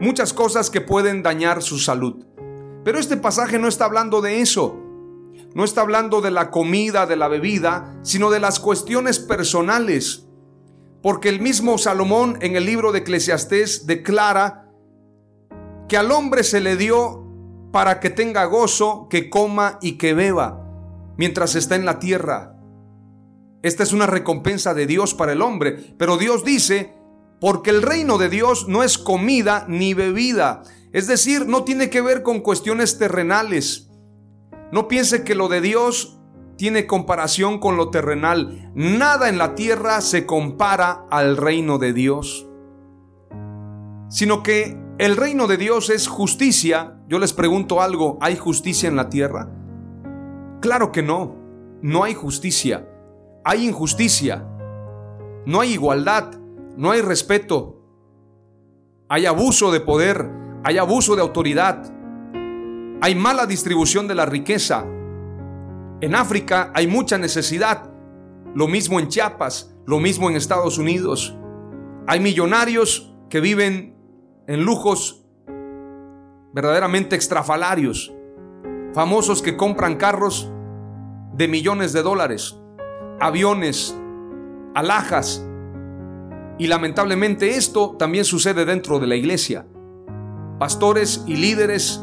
muchas 0.00 0.32
cosas 0.32 0.70
que 0.70 0.80
pueden 0.80 1.22
dañar 1.22 1.62
su 1.62 1.78
salud. 1.78 2.24
Pero 2.84 2.98
este 2.98 3.16
pasaje 3.16 3.58
no 3.58 3.68
está 3.68 3.86
hablando 3.86 4.20
de 4.20 4.40
eso 4.40 4.84
no 5.54 5.64
está 5.64 5.82
hablando 5.82 6.20
de 6.20 6.32
la 6.32 6.50
comida, 6.50 7.06
de 7.06 7.16
la 7.16 7.28
bebida, 7.28 7.96
sino 8.02 8.30
de 8.30 8.40
las 8.40 8.58
cuestiones 8.58 9.20
personales. 9.20 10.26
Porque 11.00 11.28
el 11.28 11.40
mismo 11.40 11.78
Salomón 11.78 12.38
en 12.40 12.56
el 12.56 12.66
libro 12.66 12.90
de 12.90 13.00
Eclesiastés 13.00 13.86
declara 13.86 14.68
que 15.88 15.96
al 15.96 16.10
hombre 16.10 16.42
se 16.42 16.60
le 16.60 16.76
dio 16.76 17.24
para 17.72 18.00
que 18.00 18.10
tenga 18.10 18.44
gozo, 18.46 19.06
que 19.08 19.30
coma 19.30 19.78
y 19.80 19.92
que 19.92 20.14
beba 20.14 20.63
mientras 21.16 21.54
está 21.54 21.76
en 21.76 21.84
la 21.84 21.98
tierra. 21.98 22.56
Esta 23.62 23.82
es 23.82 23.92
una 23.92 24.06
recompensa 24.06 24.74
de 24.74 24.86
Dios 24.86 25.14
para 25.14 25.32
el 25.32 25.42
hombre, 25.42 25.94
pero 25.98 26.16
Dios 26.16 26.44
dice, 26.44 26.94
porque 27.40 27.70
el 27.70 27.82
reino 27.82 28.18
de 28.18 28.28
Dios 28.28 28.68
no 28.68 28.82
es 28.82 28.98
comida 28.98 29.64
ni 29.68 29.94
bebida, 29.94 30.62
es 30.92 31.06
decir, 31.06 31.46
no 31.46 31.64
tiene 31.64 31.90
que 31.90 32.00
ver 32.00 32.22
con 32.22 32.40
cuestiones 32.40 32.98
terrenales. 32.98 33.90
No 34.70 34.86
piense 34.86 35.24
que 35.24 35.34
lo 35.34 35.48
de 35.48 35.60
Dios 35.60 36.20
tiene 36.56 36.86
comparación 36.86 37.58
con 37.58 37.76
lo 37.76 37.90
terrenal. 37.90 38.70
Nada 38.74 39.28
en 39.28 39.38
la 39.38 39.54
tierra 39.54 40.00
se 40.00 40.24
compara 40.24 41.06
al 41.10 41.36
reino 41.36 41.78
de 41.78 41.92
Dios. 41.92 42.46
Sino 44.08 44.42
que 44.42 44.78
el 44.98 45.16
reino 45.16 45.46
de 45.48 45.56
Dios 45.56 45.90
es 45.90 46.06
justicia. 46.06 47.00
Yo 47.08 47.18
les 47.18 47.32
pregunto 47.32 47.82
algo, 47.82 48.18
¿hay 48.20 48.36
justicia 48.36 48.88
en 48.88 48.96
la 48.96 49.08
tierra? 49.08 49.50
Claro 50.64 50.92
que 50.92 51.02
no. 51.02 51.36
No 51.82 52.04
hay 52.04 52.14
justicia. 52.14 52.88
Hay 53.44 53.68
injusticia. 53.68 54.48
No 55.44 55.60
hay 55.60 55.74
igualdad. 55.74 56.40
No 56.74 56.90
hay 56.90 57.02
respeto. 57.02 57.82
Hay 59.10 59.26
abuso 59.26 59.70
de 59.70 59.80
poder. 59.80 60.26
Hay 60.64 60.78
abuso 60.78 61.16
de 61.16 61.20
autoridad. 61.20 61.84
Hay 63.02 63.14
mala 63.14 63.44
distribución 63.44 64.08
de 64.08 64.14
la 64.14 64.24
riqueza. 64.24 64.86
En 66.00 66.14
África 66.14 66.72
hay 66.74 66.86
mucha 66.86 67.18
necesidad. 67.18 67.92
Lo 68.54 68.66
mismo 68.66 68.98
en 68.98 69.08
Chiapas, 69.08 69.76
lo 69.84 70.00
mismo 70.00 70.30
en 70.30 70.36
Estados 70.36 70.78
Unidos. 70.78 71.36
Hay 72.06 72.20
millonarios 72.20 73.14
que 73.28 73.40
viven 73.40 73.98
en 74.46 74.64
lujos 74.64 75.26
verdaderamente 76.54 77.16
extrafalarios. 77.16 78.14
Famosos 78.94 79.42
que 79.42 79.56
compran 79.56 79.96
carros 79.96 80.52
de 81.32 81.48
millones 81.48 81.92
de 81.92 82.02
dólares, 82.02 82.56
aviones, 83.20 83.98
alhajas. 84.72 85.44
Y 86.58 86.68
lamentablemente 86.68 87.56
esto 87.56 87.96
también 87.98 88.24
sucede 88.24 88.64
dentro 88.64 89.00
de 89.00 89.08
la 89.08 89.16
iglesia. 89.16 89.66
Pastores 90.60 91.24
y 91.26 91.34
líderes 91.34 92.00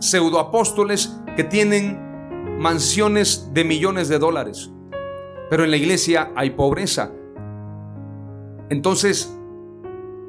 pseudoapóstoles 0.00 1.16
que 1.36 1.44
tienen 1.44 2.58
mansiones 2.58 3.50
de 3.54 3.62
millones 3.62 4.08
de 4.08 4.18
dólares. 4.18 4.72
Pero 5.48 5.62
en 5.62 5.70
la 5.70 5.76
iglesia 5.76 6.32
hay 6.34 6.50
pobreza. 6.50 7.12
Entonces, 8.68 9.32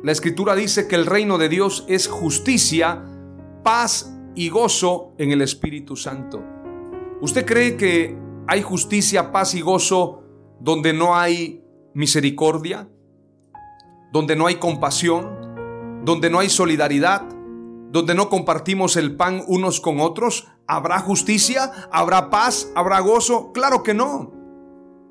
la 0.03 0.12
escritura 0.12 0.53
dice 0.53 0.88
que 0.88 0.96
el 0.96 1.08
reino 1.08 1.39
de 1.39 1.50
Dios 1.50 1.86
es 1.88 2.08
justicia, 2.08 3.03
paz 3.63 4.13
y 4.36 4.50
gozo 4.50 5.13
en 5.18 5.32
el 5.32 5.42
Espíritu 5.42 5.96
Santo. 5.96 6.44
¿Usted 7.22 7.46
cree 7.46 7.78
que 7.78 8.18
hay 8.48 8.62
justicia, 8.62 9.32
paz 9.32 9.56
y 9.56 9.62
gozo 9.62 10.24
donde 10.60 10.94
no 10.94 11.16
hay 11.16 11.63
misericordia? 11.94 12.90
¿Donde 14.12 14.36
no 14.36 14.48
hay 14.48 14.56
compasión? 14.56 16.02
¿Donde 16.04 16.30
no 16.30 16.40
hay 16.40 16.50
solidaridad? 16.50 17.34
donde 17.94 18.16
no 18.16 18.28
compartimos 18.28 18.98
el 18.98 19.16
pan 19.16 19.44
unos 19.46 19.80
con 19.80 20.00
otros? 20.00 20.48
¿Habrá 20.66 21.00
justicia? 21.00 21.72
¿Habrá 21.92 22.32
paz? 22.32 22.70
¿Habrá 22.74 23.00
gozo? 23.02 23.52
Claro 23.54 23.84
que 23.84 23.94
no. 23.94 24.34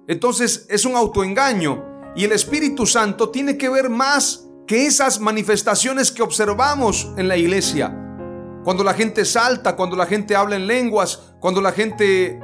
Entonces 0.08 0.66
es 0.68 0.84
un 0.84 0.96
autoengaño 0.96 2.12
y 2.16 2.24
el 2.24 2.32
Espíritu 2.32 2.84
Santo 2.84 3.30
tiene 3.30 3.56
que 3.56 3.68
ver 3.68 3.88
más 3.88 4.48
que 4.66 4.84
esas 4.84 5.20
manifestaciones 5.20 6.10
que 6.10 6.24
observamos 6.24 7.08
en 7.16 7.28
la 7.28 7.36
iglesia. 7.36 8.01
Cuando 8.64 8.84
la 8.84 8.94
gente 8.94 9.24
salta, 9.24 9.74
cuando 9.74 9.96
la 9.96 10.06
gente 10.06 10.36
habla 10.36 10.56
en 10.56 10.66
lenguas, 10.66 11.34
cuando 11.40 11.60
la 11.60 11.72
gente 11.72 12.40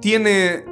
tiene 0.00 0.64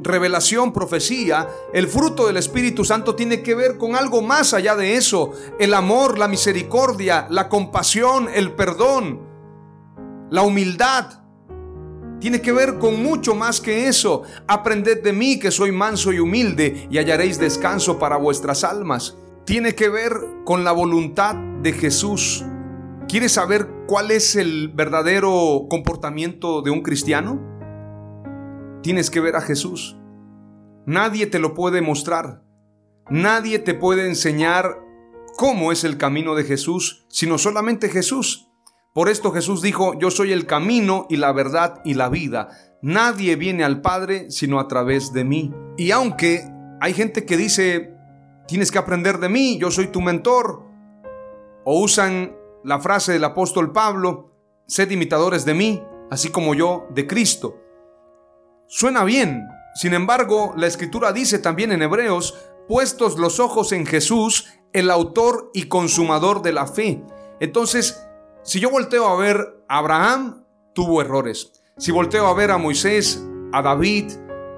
revelación, 0.00 0.72
profecía, 0.72 1.48
el 1.72 1.86
fruto 1.86 2.26
del 2.26 2.36
Espíritu 2.36 2.84
Santo 2.84 3.14
tiene 3.14 3.42
que 3.42 3.54
ver 3.54 3.78
con 3.78 3.94
algo 3.94 4.20
más 4.22 4.54
allá 4.54 4.74
de 4.74 4.96
eso. 4.96 5.32
El 5.60 5.74
amor, 5.74 6.18
la 6.18 6.26
misericordia, 6.26 7.26
la 7.30 7.48
compasión, 7.48 8.28
el 8.34 8.52
perdón, 8.52 9.20
la 10.30 10.42
humildad. 10.42 11.20
Tiene 12.20 12.40
que 12.40 12.52
ver 12.52 12.78
con 12.78 13.02
mucho 13.02 13.34
más 13.34 13.60
que 13.60 13.88
eso. 13.88 14.22
Aprended 14.46 15.02
de 15.02 15.12
mí 15.12 15.38
que 15.38 15.50
soy 15.50 15.72
manso 15.72 16.12
y 16.12 16.18
humilde 16.18 16.88
y 16.90 16.98
hallaréis 16.98 17.38
descanso 17.38 17.98
para 17.98 18.16
vuestras 18.16 18.64
almas. 18.64 19.16
Tiene 19.44 19.74
que 19.74 19.88
ver 19.88 20.12
con 20.44 20.62
la 20.64 20.72
voluntad 20.72 21.34
de 21.34 21.72
Jesús. 21.72 22.44
¿Quieres 23.12 23.32
saber 23.32 23.68
cuál 23.88 24.10
es 24.10 24.36
el 24.36 24.70
verdadero 24.70 25.66
comportamiento 25.68 26.62
de 26.62 26.70
un 26.70 26.80
cristiano? 26.80 27.42
tienes 28.82 29.10
que 29.10 29.20
ver 29.20 29.36
a 29.36 29.42
Jesús. 29.42 29.98
Nadie 30.86 31.26
te 31.26 31.38
lo 31.38 31.52
puede 31.52 31.82
mostrar. 31.82 32.42
Nadie 33.10 33.58
te 33.58 33.74
puede 33.74 34.06
enseñar 34.06 34.78
cómo 35.36 35.72
es 35.72 35.84
el 35.84 35.98
camino 35.98 36.34
de 36.34 36.44
Jesús, 36.44 37.04
sino 37.10 37.36
solamente 37.36 37.90
Jesús. 37.90 38.48
Por 38.94 39.10
esto 39.10 39.30
Jesús 39.30 39.60
dijo, 39.60 39.92
yo 39.98 40.10
soy 40.10 40.32
el 40.32 40.46
camino 40.46 41.06
y 41.10 41.18
la 41.18 41.32
verdad 41.32 41.82
y 41.84 41.92
la 41.92 42.08
vida. 42.08 42.48
Nadie 42.80 43.36
viene 43.36 43.62
al 43.62 43.82
Padre 43.82 44.30
sino 44.30 44.58
a 44.58 44.68
través 44.68 45.12
de 45.12 45.24
mí. 45.24 45.52
Y 45.76 45.90
aunque 45.90 46.48
hay 46.80 46.94
gente 46.94 47.26
que 47.26 47.36
dice, 47.36 47.94
tienes 48.48 48.70
que 48.70 48.78
aprender 48.78 49.18
de 49.18 49.28
mí, 49.28 49.58
yo 49.58 49.70
soy 49.70 49.88
tu 49.88 50.00
mentor, 50.00 50.64
o 51.66 51.78
usan 51.78 52.40
la 52.64 52.80
frase 52.80 53.12
del 53.12 53.24
apóstol 53.24 53.72
Pablo, 53.72 54.30
sed 54.66 54.90
imitadores 54.90 55.44
de 55.44 55.54
mí, 55.54 55.82
así 56.10 56.30
como 56.30 56.54
yo 56.54 56.86
de 56.90 57.06
Cristo. 57.06 57.56
Suena 58.68 59.04
bien. 59.04 59.46
Sin 59.74 59.94
embargo, 59.94 60.52
la 60.56 60.66
escritura 60.66 61.12
dice 61.12 61.38
también 61.38 61.72
en 61.72 61.82
Hebreos, 61.82 62.38
puestos 62.68 63.18
los 63.18 63.40
ojos 63.40 63.72
en 63.72 63.86
Jesús, 63.86 64.48
el 64.72 64.90
autor 64.90 65.50
y 65.54 65.64
consumador 65.64 66.42
de 66.42 66.52
la 66.52 66.66
fe. 66.66 67.02
Entonces, 67.40 68.06
si 68.42 68.60
yo 68.60 68.70
volteo 68.70 69.06
a 69.06 69.16
ver 69.16 69.64
a 69.68 69.78
Abraham, 69.78 70.44
tuvo 70.74 71.00
errores. 71.00 71.52
Si 71.78 71.90
volteo 71.90 72.26
a 72.26 72.34
ver 72.34 72.50
a 72.50 72.58
Moisés, 72.58 73.26
a 73.52 73.62
David, 73.62 74.12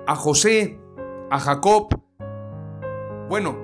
a 0.07 0.17
José, 0.17 0.81
a 1.31 1.39
Jacob, 1.39 1.89
bueno, 3.29 3.57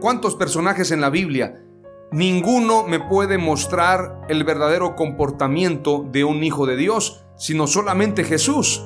¿cuántos 0.00 0.36
personajes 0.36 0.90
en 0.90 1.00
la 1.00 1.10
Biblia? 1.10 1.64
Ninguno 2.10 2.84
me 2.86 3.00
puede 3.00 3.36
mostrar 3.36 4.22
el 4.28 4.42
verdadero 4.42 4.96
comportamiento 4.96 6.06
de 6.10 6.24
un 6.24 6.42
hijo 6.42 6.64
de 6.64 6.76
Dios, 6.76 7.24
sino 7.36 7.66
solamente 7.66 8.24
Jesús. 8.24 8.82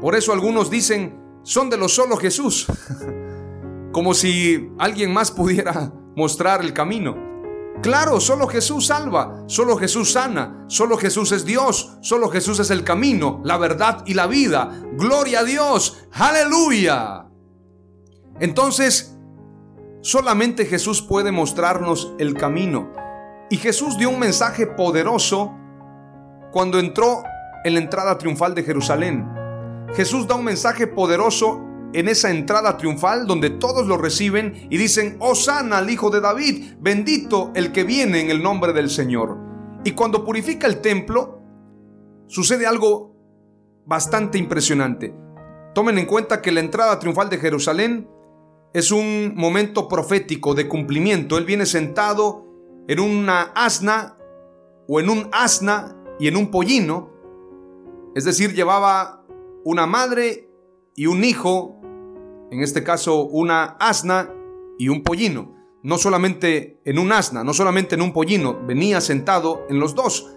Por 0.00 0.16
eso 0.16 0.32
algunos 0.32 0.70
dicen, 0.70 1.20
son 1.42 1.68
de 1.68 1.76
los 1.76 1.94
solo 1.94 2.16
Jesús, 2.16 2.66
como 3.92 4.14
si 4.14 4.70
alguien 4.78 5.12
más 5.12 5.30
pudiera 5.30 5.92
mostrar 6.16 6.62
el 6.62 6.72
camino. 6.72 7.32
Claro, 7.82 8.18
solo 8.20 8.46
Jesús 8.46 8.86
salva, 8.86 9.44
solo 9.46 9.76
Jesús 9.76 10.12
sana, 10.12 10.64
solo 10.68 10.96
Jesús 10.96 11.32
es 11.32 11.44
Dios, 11.44 11.98
solo 12.00 12.30
Jesús 12.30 12.60
es 12.60 12.70
el 12.70 12.84
camino, 12.84 13.40
la 13.44 13.58
verdad 13.58 14.04
y 14.06 14.14
la 14.14 14.26
vida. 14.26 14.82
Gloria 14.92 15.40
a 15.40 15.44
Dios, 15.44 16.06
aleluya. 16.12 17.26
Entonces, 18.40 19.11
Solamente 20.02 20.66
Jesús 20.66 21.00
puede 21.00 21.30
mostrarnos 21.30 22.12
el 22.18 22.34
camino. 22.34 22.92
Y 23.50 23.56
Jesús 23.56 23.96
dio 23.96 24.10
un 24.10 24.18
mensaje 24.18 24.66
poderoso 24.66 25.52
cuando 26.50 26.80
entró 26.80 27.22
en 27.64 27.74
la 27.74 27.80
entrada 27.80 28.18
triunfal 28.18 28.52
de 28.56 28.64
Jerusalén. 28.64 29.28
Jesús 29.94 30.26
da 30.26 30.34
un 30.34 30.44
mensaje 30.44 30.88
poderoso 30.88 31.62
en 31.92 32.08
esa 32.08 32.30
entrada 32.30 32.76
triunfal 32.78 33.28
donde 33.28 33.50
todos 33.50 33.86
lo 33.86 33.96
reciben 33.96 34.66
y 34.70 34.76
dicen, 34.76 35.18
sana 35.34 35.78
al 35.78 35.88
Hijo 35.88 36.10
de 36.10 36.20
David, 36.20 36.74
bendito 36.80 37.52
el 37.54 37.70
que 37.70 37.84
viene 37.84 38.22
en 38.22 38.30
el 38.30 38.42
nombre 38.42 38.72
del 38.72 38.90
Señor. 38.90 39.38
Y 39.84 39.92
cuando 39.92 40.24
purifica 40.24 40.66
el 40.66 40.80
templo, 40.80 41.42
sucede 42.26 42.66
algo 42.66 43.14
bastante 43.86 44.36
impresionante. 44.36 45.14
Tomen 45.74 45.98
en 45.98 46.06
cuenta 46.06 46.42
que 46.42 46.50
la 46.50 46.60
entrada 46.60 46.98
triunfal 46.98 47.30
de 47.30 47.38
Jerusalén 47.38 48.08
es 48.74 48.90
un 48.90 49.34
momento 49.36 49.88
profético 49.88 50.54
de 50.54 50.68
cumplimiento. 50.68 51.36
Él 51.36 51.44
viene 51.44 51.66
sentado 51.66 52.46
en 52.88 53.00
una 53.00 53.52
asna 53.54 54.16
o 54.88 54.98
en 55.00 55.10
un 55.10 55.28
asna 55.32 55.96
y 56.18 56.28
en 56.28 56.36
un 56.36 56.50
pollino. 56.50 57.10
Es 58.14 58.24
decir, 58.24 58.54
llevaba 58.54 59.24
una 59.64 59.86
madre 59.86 60.48
y 60.94 61.06
un 61.06 61.24
hijo, 61.24 61.80
en 62.50 62.60
este 62.60 62.82
caso 62.82 63.24
una 63.24 63.76
asna 63.78 64.30
y 64.78 64.88
un 64.88 65.02
pollino. 65.02 65.54
No 65.82 65.98
solamente 65.98 66.80
en 66.84 66.98
un 66.98 67.12
asna, 67.12 67.42
no 67.44 67.52
solamente 67.52 67.96
en 67.96 68.02
un 68.02 68.12
pollino, 68.12 68.58
venía 68.66 69.00
sentado 69.00 69.66
en 69.68 69.80
los 69.80 69.94
dos. 69.94 70.34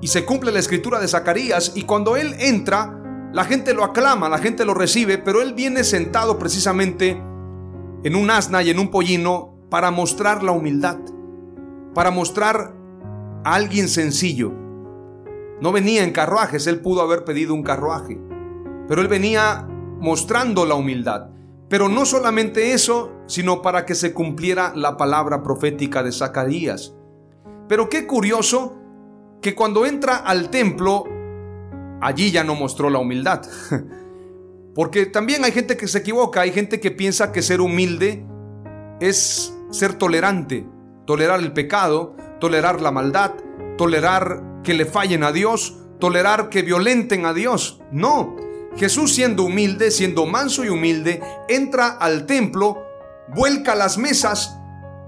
Y 0.00 0.08
se 0.08 0.24
cumple 0.24 0.52
la 0.52 0.60
escritura 0.60 0.98
de 0.98 1.08
Zacarías 1.08 1.72
y 1.74 1.82
cuando 1.82 2.16
él 2.16 2.34
entra, 2.38 2.96
la 3.34 3.44
gente 3.44 3.74
lo 3.74 3.84
aclama, 3.84 4.28
la 4.28 4.38
gente 4.38 4.64
lo 4.64 4.72
recibe, 4.72 5.18
pero 5.18 5.42
él 5.42 5.52
viene 5.52 5.84
sentado 5.84 6.38
precisamente 6.38 7.20
en 8.02 8.16
un 8.16 8.30
asna 8.30 8.62
y 8.62 8.70
en 8.70 8.78
un 8.78 8.90
pollino 8.90 9.54
para 9.70 9.90
mostrar 9.90 10.42
la 10.42 10.52
humildad, 10.52 10.98
para 11.94 12.10
mostrar 12.10 12.74
a 13.44 13.54
alguien 13.54 13.88
sencillo. 13.88 14.52
No 15.60 15.72
venía 15.72 16.04
en 16.04 16.12
carruajes, 16.12 16.66
él 16.66 16.80
pudo 16.80 17.02
haber 17.02 17.24
pedido 17.24 17.54
un 17.54 17.62
carruaje, 17.62 18.20
pero 18.88 19.02
él 19.02 19.08
venía 19.08 19.66
mostrando 19.98 20.64
la 20.64 20.74
humildad. 20.74 21.28
Pero 21.68 21.88
no 21.88 22.04
solamente 22.04 22.72
eso, 22.72 23.12
sino 23.26 23.62
para 23.62 23.86
que 23.86 23.94
se 23.94 24.12
cumpliera 24.12 24.72
la 24.74 24.96
palabra 24.96 25.42
profética 25.42 26.02
de 26.02 26.10
Zacarías. 26.10 26.94
Pero 27.68 27.88
qué 27.88 28.08
curioso 28.08 28.76
que 29.40 29.54
cuando 29.54 29.86
entra 29.86 30.16
al 30.16 30.50
templo, 30.50 31.04
allí 32.00 32.32
ya 32.32 32.42
no 32.42 32.56
mostró 32.56 32.90
la 32.90 32.98
humildad. 32.98 33.42
Porque 34.80 35.04
también 35.04 35.44
hay 35.44 35.52
gente 35.52 35.76
que 35.76 35.86
se 35.86 35.98
equivoca, 35.98 36.40
hay 36.40 36.52
gente 36.52 36.80
que 36.80 36.90
piensa 36.90 37.32
que 37.32 37.42
ser 37.42 37.60
humilde 37.60 38.24
es 38.98 39.52
ser 39.70 39.92
tolerante, 39.92 40.66
tolerar 41.06 41.40
el 41.40 41.52
pecado, 41.52 42.16
tolerar 42.40 42.80
la 42.80 42.90
maldad, 42.90 43.32
tolerar 43.76 44.42
que 44.64 44.72
le 44.72 44.86
fallen 44.86 45.22
a 45.22 45.32
Dios, 45.32 45.76
tolerar 45.98 46.48
que 46.48 46.62
violenten 46.62 47.26
a 47.26 47.34
Dios. 47.34 47.82
No, 47.92 48.36
Jesús 48.74 49.14
siendo 49.14 49.42
humilde, 49.42 49.90
siendo 49.90 50.24
manso 50.24 50.64
y 50.64 50.70
humilde, 50.70 51.20
entra 51.50 51.88
al 51.88 52.24
templo, 52.24 52.82
vuelca 53.36 53.74
las 53.74 53.98
mesas 53.98 54.56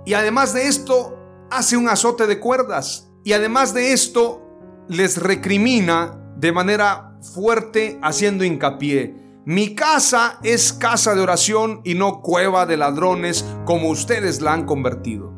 y 0.04 0.12
además 0.12 0.52
de 0.52 0.68
esto 0.68 1.16
hace 1.50 1.78
un 1.78 1.88
azote 1.88 2.26
de 2.26 2.40
cuerdas. 2.40 3.08
Y 3.24 3.32
además 3.32 3.72
de 3.72 3.94
esto 3.94 4.46
les 4.90 5.16
recrimina 5.16 6.22
de 6.36 6.52
manera 6.52 7.16
fuerte 7.22 7.98
haciendo 8.02 8.44
hincapié. 8.44 9.21
Mi 9.44 9.74
casa 9.74 10.38
es 10.44 10.72
casa 10.72 11.16
de 11.16 11.20
oración 11.20 11.80
y 11.82 11.94
no 11.94 12.20
cueva 12.22 12.64
de 12.64 12.76
ladrones 12.76 13.44
como 13.64 13.88
ustedes 13.88 14.40
la 14.40 14.52
han 14.52 14.66
convertido. 14.66 15.32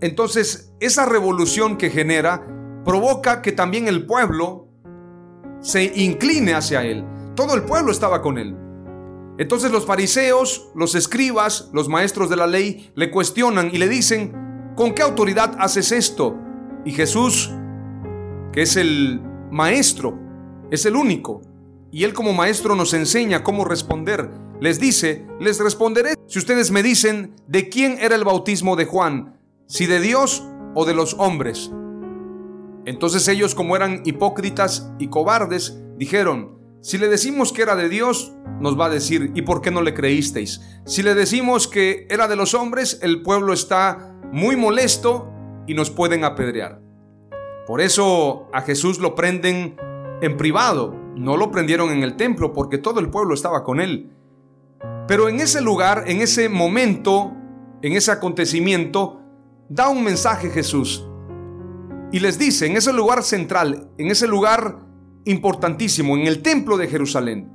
Entonces, 0.00 0.72
esa 0.80 1.04
revolución 1.04 1.76
que 1.76 1.90
genera 1.90 2.46
provoca 2.86 3.42
que 3.42 3.52
también 3.52 3.86
el 3.86 4.06
pueblo 4.06 4.66
se 5.60 5.92
incline 5.94 6.54
hacia 6.54 6.84
él. 6.84 7.04
Todo 7.36 7.54
el 7.54 7.64
pueblo 7.64 7.92
estaba 7.92 8.22
con 8.22 8.38
él. 8.38 8.56
Entonces 9.36 9.70
los 9.70 9.84
fariseos, 9.84 10.70
los 10.74 10.94
escribas, 10.94 11.68
los 11.74 11.88
maestros 11.90 12.30
de 12.30 12.36
la 12.36 12.46
ley 12.46 12.92
le 12.94 13.10
cuestionan 13.10 13.68
y 13.72 13.78
le 13.78 13.88
dicen, 13.88 14.72
¿con 14.74 14.94
qué 14.94 15.02
autoridad 15.02 15.54
haces 15.58 15.92
esto? 15.92 16.36
Y 16.86 16.92
Jesús, 16.92 17.50
que 18.52 18.62
es 18.62 18.76
el 18.76 19.20
maestro, 19.50 20.18
es 20.70 20.86
el 20.86 20.96
único, 20.96 21.42
y 21.92 22.04
Él 22.04 22.14
como 22.14 22.32
maestro 22.32 22.74
nos 22.74 22.94
enseña 22.94 23.44
cómo 23.44 23.64
responder. 23.64 24.30
Les 24.60 24.80
dice, 24.80 25.26
les 25.38 25.60
responderé 25.60 26.14
si 26.26 26.38
ustedes 26.38 26.70
me 26.70 26.82
dicen 26.82 27.34
de 27.46 27.68
quién 27.68 27.98
era 28.00 28.16
el 28.16 28.24
bautismo 28.24 28.74
de 28.76 28.86
Juan, 28.86 29.38
si 29.66 29.86
de 29.86 30.00
Dios 30.00 30.42
o 30.74 30.86
de 30.86 30.94
los 30.94 31.14
hombres. 31.18 31.70
Entonces 32.86 33.28
ellos 33.28 33.54
como 33.54 33.76
eran 33.76 34.02
hipócritas 34.04 34.90
y 34.98 35.08
cobardes, 35.08 35.78
dijeron, 35.98 36.58
si 36.80 36.98
le 36.98 37.08
decimos 37.08 37.52
que 37.52 37.62
era 37.62 37.76
de 37.76 37.88
Dios, 37.88 38.32
nos 38.58 38.78
va 38.78 38.86
a 38.86 38.90
decir, 38.90 39.30
¿y 39.34 39.42
por 39.42 39.60
qué 39.60 39.70
no 39.70 39.82
le 39.82 39.94
creísteis? 39.94 40.62
Si 40.86 41.02
le 41.02 41.14
decimos 41.14 41.68
que 41.68 42.06
era 42.08 42.26
de 42.26 42.36
los 42.36 42.54
hombres, 42.54 42.98
el 43.02 43.22
pueblo 43.22 43.52
está 43.52 44.16
muy 44.32 44.56
molesto 44.56 45.30
y 45.66 45.74
nos 45.74 45.90
pueden 45.90 46.24
apedrear. 46.24 46.80
Por 47.66 47.80
eso 47.80 48.48
a 48.52 48.62
Jesús 48.62 48.98
lo 48.98 49.14
prenden 49.14 49.76
en 50.22 50.36
privado, 50.36 51.01
no 51.16 51.36
lo 51.36 51.50
prendieron 51.50 51.90
en 51.90 52.02
el 52.02 52.16
templo 52.16 52.52
porque 52.52 52.78
todo 52.78 53.00
el 53.00 53.10
pueblo 53.10 53.34
estaba 53.34 53.64
con 53.64 53.80
él. 53.80 54.10
Pero 55.06 55.28
en 55.28 55.40
ese 55.40 55.60
lugar, 55.60 56.04
en 56.06 56.20
ese 56.20 56.48
momento, 56.48 57.32
en 57.82 57.92
ese 57.92 58.12
acontecimiento, 58.12 59.20
da 59.68 59.88
un 59.88 60.02
mensaje 60.02 60.50
Jesús. 60.50 61.06
Y 62.10 62.20
les 62.20 62.38
dice, 62.38 62.66
en 62.66 62.76
ese 62.76 62.92
lugar 62.92 63.22
central, 63.22 63.90
en 63.98 64.10
ese 64.10 64.26
lugar 64.26 64.80
importantísimo, 65.24 66.16
en 66.16 66.26
el 66.26 66.42
templo 66.42 66.76
de 66.76 66.88
Jerusalén, 66.88 67.50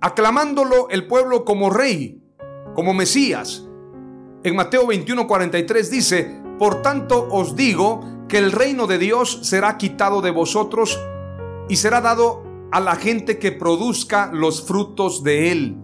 aclamándolo 0.00 0.88
el 0.90 1.06
pueblo 1.06 1.44
como 1.44 1.70
rey, 1.70 2.22
como 2.74 2.94
Mesías. 2.94 3.66
En 4.42 4.56
Mateo 4.56 4.86
21:43 4.86 5.90
dice, 5.90 6.42
por 6.58 6.82
tanto 6.82 7.28
os 7.30 7.56
digo 7.56 8.00
que 8.28 8.38
el 8.38 8.52
reino 8.52 8.86
de 8.86 8.98
Dios 8.98 9.40
será 9.42 9.78
quitado 9.78 10.20
de 10.20 10.30
vosotros 10.30 10.98
y 11.68 11.76
será 11.76 12.00
dado 12.00 12.42
a 12.72 12.80
la 12.80 12.96
gente 12.96 13.38
que 13.38 13.52
produzca 13.52 14.30
los 14.32 14.66
frutos 14.66 15.22
de 15.22 15.52
él. 15.52 15.76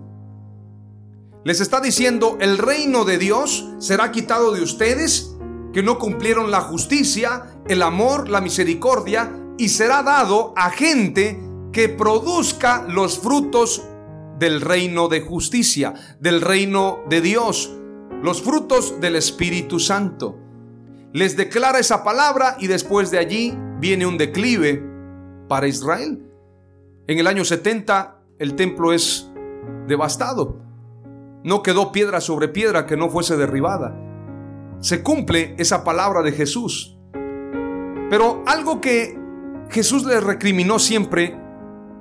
Les 1.44 1.60
está 1.60 1.80
diciendo, 1.80 2.36
el 2.40 2.58
reino 2.58 3.04
de 3.04 3.18
Dios 3.18 3.68
será 3.78 4.12
quitado 4.12 4.52
de 4.52 4.62
ustedes 4.62 5.36
que 5.72 5.82
no 5.82 5.98
cumplieron 5.98 6.50
la 6.50 6.60
justicia, 6.60 7.46
el 7.66 7.82
amor, 7.82 8.28
la 8.28 8.40
misericordia, 8.40 9.32
y 9.58 9.70
será 9.70 10.02
dado 10.02 10.52
a 10.56 10.70
gente 10.70 11.40
que 11.72 11.88
produzca 11.88 12.84
los 12.88 13.18
frutos 13.18 13.82
del 14.38 14.60
reino 14.60 15.08
de 15.08 15.22
justicia, 15.22 15.94
del 16.20 16.40
reino 16.40 17.00
de 17.08 17.20
Dios, 17.20 17.72
los 18.22 18.42
frutos 18.42 19.00
del 19.00 19.16
Espíritu 19.16 19.80
Santo. 19.80 20.38
Les 21.12 21.36
declara 21.36 21.78
esa 21.78 22.04
palabra 22.04 22.56
y 22.60 22.66
después 22.66 23.10
de 23.10 23.18
allí 23.18 23.58
viene 23.78 24.06
un 24.06 24.18
declive 24.18 24.91
para 25.52 25.68
Israel. 25.68 26.18
En 27.06 27.18
el 27.18 27.26
año 27.26 27.44
70 27.44 28.22
el 28.38 28.54
templo 28.56 28.94
es 28.94 29.30
devastado. 29.86 30.56
No 31.44 31.62
quedó 31.62 31.92
piedra 31.92 32.22
sobre 32.22 32.48
piedra 32.48 32.86
que 32.86 32.96
no 32.96 33.10
fuese 33.10 33.36
derribada. 33.36 33.94
Se 34.80 35.02
cumple 35.02 35.54
esa 35.58 35.84
palabra 35.84 36.22
de 36.22 36.32
Jesús. 36.32 36.96
Pero 38.08 38.42
algo 38.46 38.80
que 38.80 39.18
Jesús 39.68 40.06
le 40.06 40.20
recriminó 40.20 40.78
siempre 40.78 41.38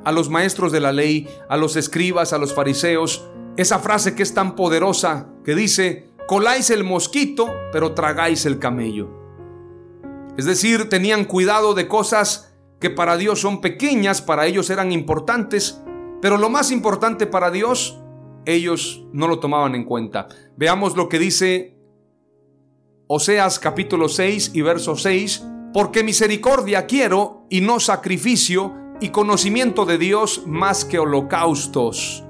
a 0.06 0.14
los 0.14 0.30
maestros 0.30 0.72
de 0.72 0.80
la 0.80 0.94
ley, 0.94 1.28
a 1.50 1.58
los 1.58 1.76
escribas, 1.76 2.32
a 2.32 2.38
los 2.38 2.54
fariseos, 2.54 3.30
esa 3.58 3.80
frase 3.80 4.16
que 4.16 4.24
es 4.24 4.34
tan 4.34 4.56
poderosa 4.56 5.28
que 5.44 5.56
dice, 5.56 6.10
coláis 6.26 6.70
el 6.70 6.86
mosquito, 6.86 7.50
pero 7.74 7.96
tragáis 7.96 8.46
el 8.46 8.60
camello. 8.60 9.10
Es 10.38 10.46
decir, 10.46 10.88
tenían 10.88 11.26
cuidado 11.26 11.74
de 11.74 11.90
cosas 11.90 12.51
que 12.82 12.90
para 12.90 13.16
Dios 13.16 13.40
son 13.40 13.62
pequeñas, 13.62 14.22
para 14.22 14.48
ellos 14.48 14.70
eran 14.72 14.92
importantes, 14.92 15.82
pero 16.20 16.38
lo 16.38 16.50
más 16.50 16.72
importante 16.72 17.28
para 17.28 17.52
Dios, 17.52 18.02
ellos 18.46 19.06
no 19.14 19.28
lo 19.28 19.40
tomaban 19.40 19.76
en 19.76 19.86
cuenta. 19.86 20.28
Veamos 20.58 20.98
lo 20.98 21.08
que 21.08 21.20
dice 21.20 21.78
Oseas 23.08 23.60
capítulo 23.60 24.10
6 24.10 24.52
y 24.56 24.62
verso 24.62 24.96
6, 24.96 25.46
porque 25.74 26.04
misericordia 26.04 26.88
quiero 26.88 27.46
y 27.50 27.62
no 27.62 27.80
sacrificio 27.80 28.74
y 29.00 29.10
conocimiento 29.10 29.86
de 29.86 30.00
Dios 30.00 30.44
más 30.48 30.84
que 30.84 30.98
holocaustos. 30.98 32.24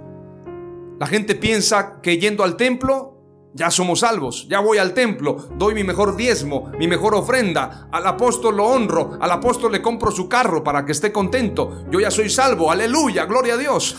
La 0.99 1.07
gente 1.07 1.33
piensa 1.35 2.01
que 2.01 2.17
yendo 2.17 2.43
al 2.43 2.57
templo 2.57 3.21
ya 3.53 3.71
somos 3.71 4.01
salvos, 4.01 4.47
ya 4.49 4.59
voy 4.59 4.79
al 4.79 4.93
templo, 4.93 5.47
doy 5.57 5.75
mi 5.75 5.83
mejor 5.83 6.17
diezmo, 6.17 6.60
mi 6.81 6.87
mejor 6.87 7.13
ofrenda, 7.13 7.89
al 7.91 8.07
apóstol 8.07 8.57
lo 8.57 8.65
honro, 8.65 9.15
al 9.21 9.29
apóstol 9.29 9.71
le 9.71 9.83
compro 9.83 10.09
su 10.09 10.27
carro 10.27 10.63
para 10.63 10.83
que 10.83 10.93
esté 10.93 11.11
contento, 11.11 11.85
yo 11.91 11.99
ya 11.99 12.09
soy 12.09 12.27
salvo, 12.27 12.71
aleluya, 12.71 13.25
gloria 13.25 13.53
a 13.53 13.57
Dios. 13.57 13.95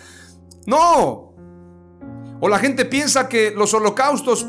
no. 0.66 1.34
O 2.40 2.48
la 2.48 2.58
gente 2.58 2.86
piensa 2.86 3.28
que 3.28 3.50
los 3.50 3.74
holocaustos 3.74 4.46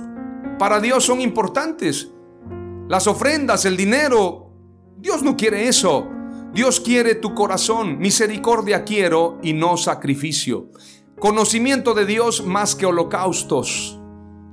para 0.57 0.79
Dios 0.79 1.03
son 1.03 1.19
importantes. 1.19 2.13
Las 2.87 3.07
ofrendas, 3.07 3.65
el 3.65 3.75
dinero, 3.75 4.53
Dios 4.95 5.21
no 5.21 5.35
quiere 5.35 5.67
eso. 5.67 6.07
Dios 6.53 6.79
quiere 6.79 7.15
tu 7.15 7.35
corazón, 7.35 7.99
misericordia 7.99 8.85
quiero 8.85 9.37
y 9.43 9.51
no 9.51 9.75
sacrificio. 9.75 10.69
Conocimiento 11.19 11.93
de 11.93 12.05
Dios 12.05 12.45
más 12.45 12.73
que 12.73 12.85
holocaustos. 12.85 13.99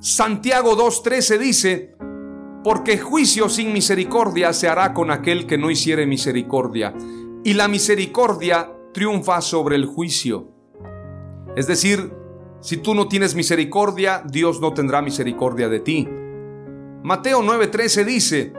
Santiago 0.01 0.77
2.13 0.77 1.39
dice, 1.39 1.95
porque 2.65 2.99
juicio 2.99 3.49
sin 3.49 3.73
misericordia 3.73 4.53
se 4.53 4.69
hará 4.69 4.95
con 4.95 5.11
aquel 5.11 5.47
que 5.47 5.59
no 5.59 5.71
hiciere 5.71 6.07
misericordia, 6.07 6.95
y 7.45 7.55
la 7.55 7.69
misericordia 7.69 8.73
triunfa 8.93 9.41
sobre 9.41 9.77
el 9.77 9.87
juicio. 9.87 10.49
Es 11.57 11.67
decir, 11.67 12.13
si 12.61 12.77
tú 12.77 12.95
no 12.95 13.09
tienes 13.09 13.35
misericordia, 13.35 14.23
Dios 14.25 14.61
no 14.61 14.73
tendrá 14.73 15.03
misericordia 15.03 15.69
de 15.69 15.81
ti. 15.81 16.09
Mateo 17.03 17.43
9:13 17.43 18.05
dice, 18.05 18.53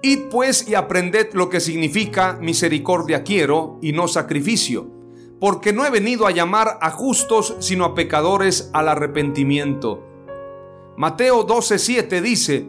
Id 0.00 0.30
pues 0.30 0.66
y 0.66 0.74
aprended 0.74 1.34
lo 1.34 1.50
que 1.50 1.60
significa 1.60 2.38
misericordia 2.40 3.22
quiero 3.22 3.78
y 3.82 3.92
no 3.92 4.08
sacrificio, 4.08 4.90
porque 5.38 5.72
no 5.72 5.84
he 5.84 5.90
venido 5.90 6.26
a 6.26 6.30
llamar 6.30 6.78
a 6.80 6.90
justos, 6.90 7.54
sino 7.60 7.84
a 7.84 7.94
pecadores 7.94 8.70
al 8.72 8.88
arrepentimiento. 8.88 10.02
Mateo 10.96 11.46
12:7 11.46 12.22
dice, 12.22 12.68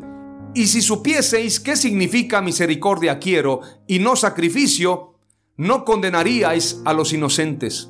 y 0.53 0.67
si 0.67 0.81
supieseis 0.81 1.59
qué 1.59 1.75
significa 1.75 2.41
misericordia 2.41 3.19
quiero 3.19 3.61
y 3.87 3.99
no 3.99 4.15
sacrificio, 4.15 5.15
no 5.57 5.85
condenaríais 5.85 6.81
a 6.85 6.93
los 6.93 7.13
inocentes. 7.13 7.89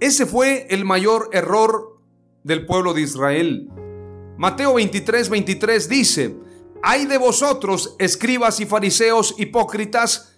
Ese 0.00 0.26
fue 0.26 0.66
el 0.70 0.84
mayor 0.84 1.30
error 1.32 2.00
del 2.42 2.66
pueblo 2.66 2.94
de 2.94 3.02
Israel. 3.02 3.68
Mateo 4.36 4.74
23, 4.74 5.28
23 5.28 5.88
dice, 5.88 6.36
hay 6.82 7.06
de 7.06 7.18
vosotros, 7.18 7.94
escribas 8.00 8.58
y 8.58 8.66
fariseos 8.66 9.36
hipócritas, 9.38 10.31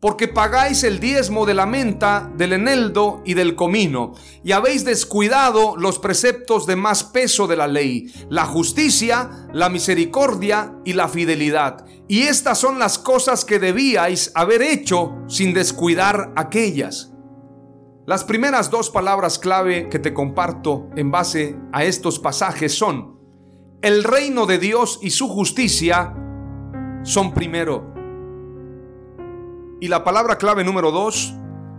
porque 0.00 0.28
pagáis 0.28 0.84
el 0.84 1.00
diezmo 1.00 1.46
de 1.46 1.54
la 1.54 1.64
menta, 1.64 2.30
del 2.36 2.52
eneldo 2.52 3.22
y 3.24 3.34
del 3.34 3.56
comino, 3.56 4.12
y 4.44 4.52
habéis 4.52 4.84
descuidado 4.84 5.76
los 5.76 5.98
preceptos 5.98 6.66
de 6.66 6.76
más 6.76 7.02
peso 7.02 7.46
de 7.46 7.56
la 7.56 7.66
ley, 7.66 8.12
la 8.28 8.44
justicia, 8.44 9.48
la 9.52 9.68
misericordia 9.68 10.74
y 10.84 10.92
la 10.92 11.08
fidelidad. 11.08 11.86
Y 12.08 12.22
estas 12.22 12.58
son 12.58 12.78
las 12.78 12.98
cosas 12.98 13.44
que 13.44 13.58
debíais 13.58 14.32
haber 14.34 14.62
hecho 14.62 15.16
sin 15.28 15.54
descuidar 15.54 16.32
aquellas. 16.36 17.12
Las 18.06 18.22
primeras 18.22 18.70
dos 18.70 18.90
palabras 18.90 19.38
clave 19.38 19.88
que 19.88 19.98
te 19.98 20.14
comparto 20.14 20.88
en 20.94 21.10
base 21.10 21.56
a 21.72 21.84
estos 21.84 22.20
pasajes 22.20 22.72
son, 22.72 23.18
el 23.82 24.04
reino 24.04 24.46
de 24.46 24.58
Dios 24.58 25.00
y 25.02 25.10
su 25.10 25.28
justicia 25.28 26.14
son 27.02 27.32
primero. 27.32 27.95
Y 29.78 29.88
la 29.88 30.04
palabra 30.04 30.38
clave 30.38 30.64
número 30.64 30.90
dos, 30.90 31.34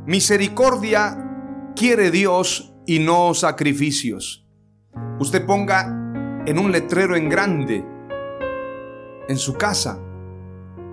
misericordia 0.05 1.71
quiere 1.75 2.11
Dios 2.11 2.75
y 2.85 2.99
no 2.99 3.33
sacrificios. 3.33 4.45
Usted 5.19 5.45
ponga 5.47 6.43
en 6.45 6.59
un 6.59 6.71
letrero 6.71 7.15
en 7.15 7.27
grande 7.27 7.83
en 9.27 9.37
su 9.37 9.55
casa, 9.55 9.99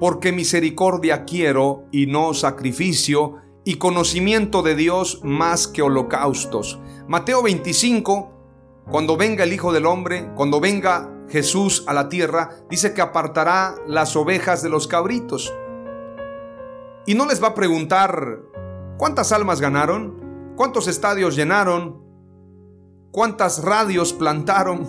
porque 0.00 0.32
misericordia 0.32 1.26
quiero 1.26 1.84
y 1.92 2.06
no 2.06 2.32
sacrificio 2.32 3.36
y 3.64 3.76
conocimiento 3.76 4.62
de 4.62 4.74
Dios 4.74 5.20
más 5.22 5.68
que 5.68 5.82
holocaustos. 5.82 6.80
Mateo 7.06 7.42
25, 7.42 8.30
cuando 8.90 9.18
venga 9.18 9.44
el 9.44 9.52
Hijo 9.52 9.74
del 9.74 9.84
Hombre, 9.84 10.30
cuando 10.34 10.58
venga 10.58 11.10
Jesús 11.28 11.84
a 11.86 11.92
la 11.92 12.08
tierra, 12.08 12.50
dice 12.70 12.94
que 12.94 13.02
apartará 13.02 13.74
las 13.86 14.16
ovejas 14.16 14.62
de 14.62 14.70
los 14.70 14.88
cabritos. 14.88 15.52
Y 17.06 17.14
no 17.14 17.26
les 17.26 17.42
va 17.42 17.48
a 17.48 17.54
preguntar 17.54 18.40
cuántas 18.96 19.32
almas 19.32 19.60
ganaron, 19.60 20.52
cuántos 20.56 20.88
estadios 20.88 21.36
llenaron, 21.36 22.02
cuántas 23.10 23.62
radios 23.62 24.12
plantaron, 24.12 24.86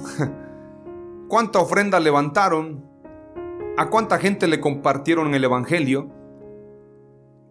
cuánta 1.27 1.59
ofrenda 1.59 1.99
levantaron, 1.99 2.85
a 3.77 3.89
cuánta 3.89 4.17
gente 4.17 4.47
le 4.47 4.61
compartieron 4.61 5.33
el 5.35 5.43
Evangelio, 5.43 6.09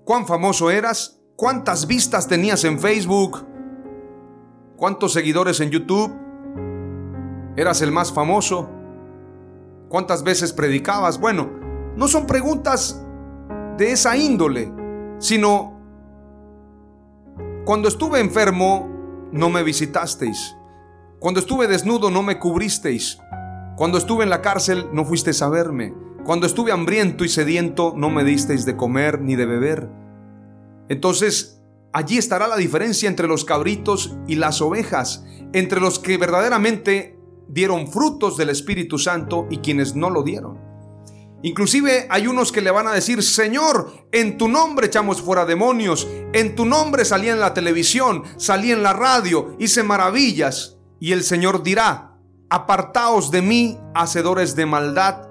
cuán 0.04 0.26
famoso 0.26 0.70
eras, 0.70 1.20
cuántas 1.36 1.86
vistas 1.86 2.26
tenías 2.26 2.64
en 2.64 2.78
Facebook, 2.78 3.44
cuántos 4.76 5.12
seguidores 5.12 5.60
en 5.60 5.70
YouTube, 5.70 6.10
eras 7.56 7.82
el 7.82 7.92
más 7.92 8.12
famoso, 8.12 8.70
cuántas 9.90 10.24
veces 10.24 10.54
predicabas. 10.54 11.20
Bueno, 11.20 11.50
no 11.96 12.08
son 12.08 12.26
preguntas 12.26 13.03
de 13.76 13.92
esa 13.92 14.16
índole, 14.16 14.72
sino 15.18 15.74
cuando 17.64 17.88
estuve 17.88 18.20
enfermo 18.20 18.88
no 19.32 19.50
me 19.50 19.62
visitasteis, 19.62 20.56
cuando 21.18 21.40
estuve 21.40 21.66
desnudo 21.66 22.10
no 22.10 22.22
me 22.22 22.38
cubristeis, 22.38 23.18
cuando 23.76 23.98
estuve 23.98 24.24
en 24.24 24.30
la 24.30 24.42
cárcel 24.42 24.88
no 24.92 25.04
fuisteis 25.04 25.42
a 25.42 25.48
verme, 25.48 25.94
cuando 26.24 26.46
estuve 26.46 26.72
hambriento 26.72 27.24
y 27.24 27.28
sediento 27.28 27.94
no 27.96 28.10
me 28.10 28.22
disteis 28.22 28.64
de 28.64 28.76
comer 28.76 29.20
ni 29.20 29.34
de 29.34 29.46
beber. 29.46 29.88
Entonces, 30.88 31.62
allí 31.92 32.18
estará 32.18 32.46
la 32.46 32.56
diferencia 32.56 33.08
entre 33.08 33.26
los 33.26 33.44
cabritos 33.44 34.16
y 34.26 34.36
las 34.36 34.60
ovejas, 34.60 35.24
entre 35.52 35.80
los 35.80 35.98
que 35.98 36.16
verdaderamente 36.16 37.18
dieron 37.48 37.88
frutos 37.88 38.36
del 38.36 38.50
Espíritu 38.50 38.98
Santo 38.98 39.46
y 39.50 39.58
quienes 39.58 39.96
no 39.96 40.10
lo 40.10 40.22
dieron. 40.22 40.63
Inclusive 41.44 42.06
hay 42.08 42.26
unos 42.26 42.52
que 42.52 42.62
le 42.62 42.70
van 42.70 42.88
a 42.88 42.94
decir, 42.94 43.22
Señor, 43.22 44.08
en 44.12 44.38
tu 44.38 44.48
nombre 44.48 44.86
echamos 44.86 45.20
fuera 45.20 45.44
demonios, 45.44 46.08
en 46.32 46.54
tu 46.54 46.64
nombre 46.64 47.04
salí 47.04 47.28
en 47.28 47.38
la 47.38 47.52
televisión, 47.52 48.22
salí 48.38 48.72
en 48.72 48.82
la 48.82 48.94
radio, 48.94 49.54
hice 49.58 49.82
maravillas. 49.82 50.78
Y 51.00 51.12
el 51.12 51.22
Señor 51.22 51.62
dirá, 51.62 52.16
apartaos 52.48 53.30
de 53.30 53.42
mí, 53.42 53.78
hacedores 53.94 54.56
de 54.56 54.64
maldad, 54.64 55.28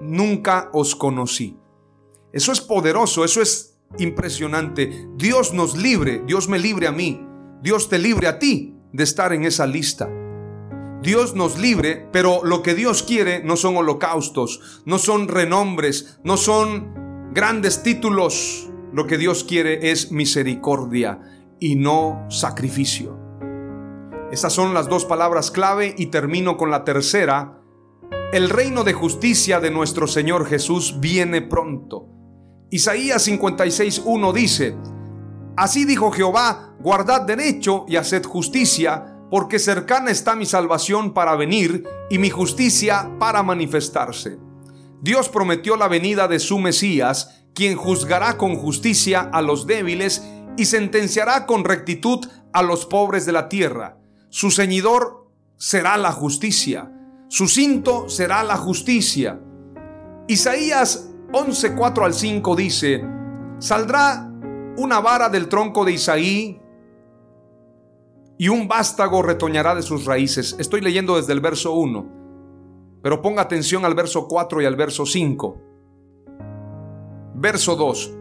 nunca 0.00 0.70
os 0.72 0.96
conocí. 0.96 1.56
Eso 2.32 2.50
es 2.50 2.60
poderoso, 2.60 3.24
eso 3.24 3.40
es 3.40 3.78
impresionante. 3.98 5.06
Dios 5.14 5.54
nos 5.54 5.76
libre, 5.76 6.24
Dios 6.26 6.48
me 6.48 6.58
libre 6.58 6.88
a 6.88 6.92
mí, 6.92 7.24
Dios 7.62 7.88
te 7.88 8.00
libre 8.00 8.26
a 8.26 8.40
ti 8.40 8.74
de 8.92 9.04
estar 9.04 9.32
en 9.32 9.44
esa 9.44 9.68
lista. 9.68 10.10
Dios 11.04 11.34
nos 11.34 11.58
libre, 11.58 12.08
pero 12.12 12.42
lo 12.44 12.62
que 12.62 12.74
Dios 12.74 13.02
quiere 13.02 13.44
no 13.44 13.56
son 13.56 13.76
holocaustos, 13.76 14.82
no 14.86 14.98
son 14.98 15.28
renombres, 15.28 16.18
no 16.24 16.38
son 16.38 17.30
grandes 17.32 17.82
títulos. 17.82 18.70
Lo 18.92 19.06
que 19.06 19.18
Dios 19.18 19.44
quiere 19.44 19.90
es 19.90 20.12
misericordia 20.12 21.20
y 21.60 21.76
no 21.76 22.26
sacrificio. 22.30 23.20
Esas 24.32 24.52
son 24.52 24.72
las 24.72 24.88
dos 24.88 25.04
palabras 25.04 25.50
clave 25.50 25.94
y 25.98 26.06
termino 26.06 26.56
con 26.56 26.70
la 26.70 26.84
tercera. 26.84 27.60
El 28.32 28.48
reino 28.48 28.82
de 28.82 28.94
justicia 28.94 29.60
de 29.60 29.70
nuestro 29.70 30.06
Señor 30.06 30.46
Jesús 30.46 31.00
viene 31.00 31.42
pronto. 31.42 32.08
Isaías 32.70 33.28
56.1 33.28 34.32
dice, 34.32 34.76
Así 35.56 35.84
dijo 35.84 36.10
Jehová, 36.10 36.74
guardad 36.80 37.22
derecho 37.22 37.84
y 37.88 37.96
haced 37.96 38.24
justicia, 38.24 39.13
porque 39.30 39.58
cercana 39.58 40.10
está 40.10 40.36
mi 40.36 40.46
salvación 40.46 41.12
para 41.12 41.36
venir 41.36 41.84
y 42.10 42.18
mi 42.18 42.30
justicia 42.30 43.10
para 43.18 43.42
manifestarse. 43.42 44.38
Dios 45.00 45.28
prometió 45.28 45.76
la 45.76 45.88
venida 45.88 46.28
de 46.28 46.38
su 46.38 46.58
Mesías, 46.58 47.44
quien 47.54 47.76
juzgará 47.76 48.36
con 48.36 48.56
justicia 48.56 49.20
a 49.20 49.42
los 49.42 49.66
débiles 49.66 50.22
y 50.56 50.66
sentenciará 50.66 51.46
con 51.46 51.64
rectitud 51.64 52.26
a 52.52 52.62
los 52.62 52.86
pobres 52.86 53.26
de 53.26 53.32
la 53.32 53.48
tierra. 53.48 53.98
Su 54.30 54.50
ceñidor 54.50 55.28
será 55.56 55.96
la 55.96 56.12
justicia. 56.12 56.90
Su 57.28 57.48
cinto 57.48 58.08
será 58.08 58.42
la 58.44 58.56
justicia. 58.56 59.40
Isaías 60.28 61.10
11, 61.32 61.74
4 61.74 62.04
al 62.04 62.14
5 62.14 62.56
dice, 62.56 63.04
saldrá 63.58 64.30
una 64.76 65.00
vara 65.00 65.28
del 65.28 65.48
tronco 65.48 65.84
de 65.84 65.92
Isaí 65.92 66.60
y 68.38 68.48
un 68.48 68.68
vástago 68.68 69.22
retoñará 69.22 69.74
de 69.74 69.82
sus 69.82 70.04
raíces. 70.04 70.56
Estoy 70.58 70.80
leyendo 70.80 71.16
desde 71.16 71.32
el 71.32 71.40
verso 71.40 71.72
1, 71.74 73.00
pero 73.02 73.22
ponga 73.22 73.42
atención 73.42 73.84
al 73.84 73.94
verso 73.94 74.26
4 74.26 74.62
y 74.62 74.64
al 74.64 74.76
verso 74.76 75.06
5. 75.06 75.60
Verso 77.36 77.76
2. 77.76 78.14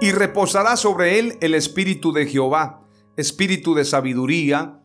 Y 0.00 0.12
reposará 0.12 0.76
sobre 0.76 1.18
él 1.18 1.38
el 1.40 1.54
espíritu 1.54 2.12
de 2.12 2.26
Jehová, 2.26 2.86
espíritu 3.16 3.74
de 3.74 3.84
sabiduría 3.84 4.82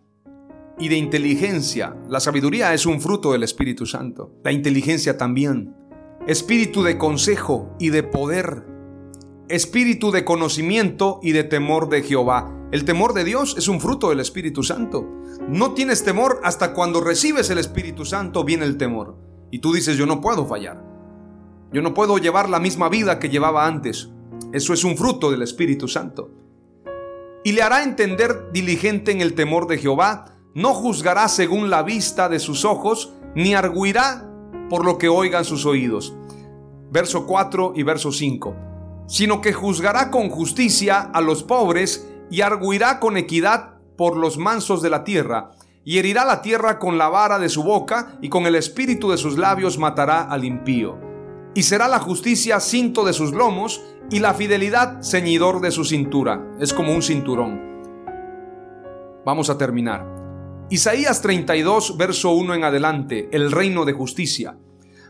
y 0.79 0.89
de 0.89 0.97
inteligencia. 0.97 1.95
La 2.07 2.19
sabiduría 2.19 2.73
es 2.73 2.85
un 2.85 3.01
fruto 3.01 3.31
del 3.31 3.43
Espíritu 3.43 3.85
Santo, 3.85 4.31
la 4.43 4.51
inteligencia 4.51 5.17
también. 5.17 5.75
Espíritu 6.27 6.83
de 6.83 6.97
consejo 6.97 7.73
y 7.79 7.89
de 7.89 8.03
poder, 8.03 8.65
espíritu 9.47 10.11
de 10.11 10.25
conocimiento 10.25 11.19
y 11.23 11.31
de 11.31 11.45
temor 11.45 11.89
de 11.89 12.03
Jehová. 12.03 12.53
El 12.69 12.83
temor 12.83 13.13
de 13.13 13.23
Dios 13.23 13.55
es 13.57 13.69
un 13.69 13.79
fruto 13.79 14.09
del 14.09 14.19
Espíritu 14.19 14.61
Santo. 14.61 15.07
No 15.47 15.71
tienes 15.71 16.03
temor 16.03 16.41
hasta 16.43 16.73
cuando 16.73 16.99
recibes 16.99 17.49
el 17.49 17.59
Espíritu 17.59 18.03
Santo 18.03 18.43
viene 18.43 18.65
el 18.65 18.75
temor. 18.75 19.15
Y 19.51 19.59
tú 19.59 19.71
dices, 19.71 19.95
yo 19.95 20.05
no 20.05 20.19
puedo 20.19 20.45
fallar. 20.45 20.83
Yo 21.71 21.81
no 21.81 21.93
puedo 21.93 22.17
llevar 22.17 22.49
la 22.49 22.59
misma 22.59 22.89
vida 22.89 23.19
que 23.19 23.29
llevaba 23.29 23.65
antes. 23.65 24.09
Eso 24.51 24.73
es 24.73 24.83
un 24.83 24.97
fruto 24.97 25.31
del 25.31 25.43
Espíritu 25.43 25.87
Santo. 25.87 26.29
Y 27.45 27.53
le 27.53 27.61
hará 27.61 27.83
entender 27.83 28.51
diligente 28.51 29.13
en 29.13 29.21
el 29.21 29.33
temor 29.33 29.67
de 29.67 29.77
Jehová. 29.77 30.33
No 30.53 30.73
juzgará 30.73 31.29
según 31.29 31.69
la 31.69 31.83
vista 31.83 32.27
de 32.27 32.39
sus 32.39 32.65
ojos, 32.65 33.13
ni 33.33 33.53
arguirá 33.53 34.29
por 34.69 34.83
lo 34.83 34.97
que 34.97 35.07
oigan 35.07 35.45
sus 35.45 35.65
oídos. 35.65 36.13
Verso 36.91 37.25
4 37.27 37.73
y 37.77 37.83
verso 37.83 38.11
5. 38.11 38.55
Sino 39.07 39.39
que 39.39 39.53
juzgará 39.53 40.11
con 40.11 40.29
justicia 40.29 40.99
a 40.99 41.21
los 41.21 41.43
pobres 41.43 42.05
y 42.29 42.41
arguirá 42.41 42.99
con 42.99 43.17
equidad 43.17 43.75
por 43.97 44.17
los 44.17 44.37
mansos 44.37 44.81
de 44.81 44.89
la 44.89 45.03
tierra, 45.03 45.51
y 45.83 45.97
herirá 45.99 46.25
la 46.25 46.41
tierra 46.41 46.79
con 46.79 46.97
la 46.97 47.07
vara 47.07 47.39
de 47.39 47.49
su 47.49 47.63
boca, 47.63 48.17
y 48.21 48.29
con 48.29 48.45
el 48.45 48.55
espíritu 48.55 49.09
de 49.09 49.17
sus 49.17 49.37
labios 49.37 49.77
matará 49.77 50.23
al 50.23 50.43
impío. 50.43 50.99
Y 51.55 51.63
será 51.63 51.87
la 51.87 51.99
justicia 51.99 52.59
cinto 52.59 53.05
de 53.05 53.13
sus 53.13 53.31
lomos, 53.31 53.81
y 54.09 54.19
la 54.19 54.33
fidelidad 54.33 55.01
ceñidor 55.01 55.59
de 55.61 55.71
su 55.71 55.83
cintura. 55.83 56.43
Es 56.59 56.73
como 56.73 56.93
un 56.93 57.01
cinturón. 57.01 57.61
Vamos 59.25 59.49
a 59.49 59.57
terminar. 59.57 60.05
Isaías 60.69 61.21
32, 61.21 61.97
verso 61.97 62.31
1 62.31 62.55
en 62.55 62.63
adelante, 62.63 63.29
el 63.31 63.51
reino 63.51 63.85
de 63.85 63.93
justicia. 63.93 64.57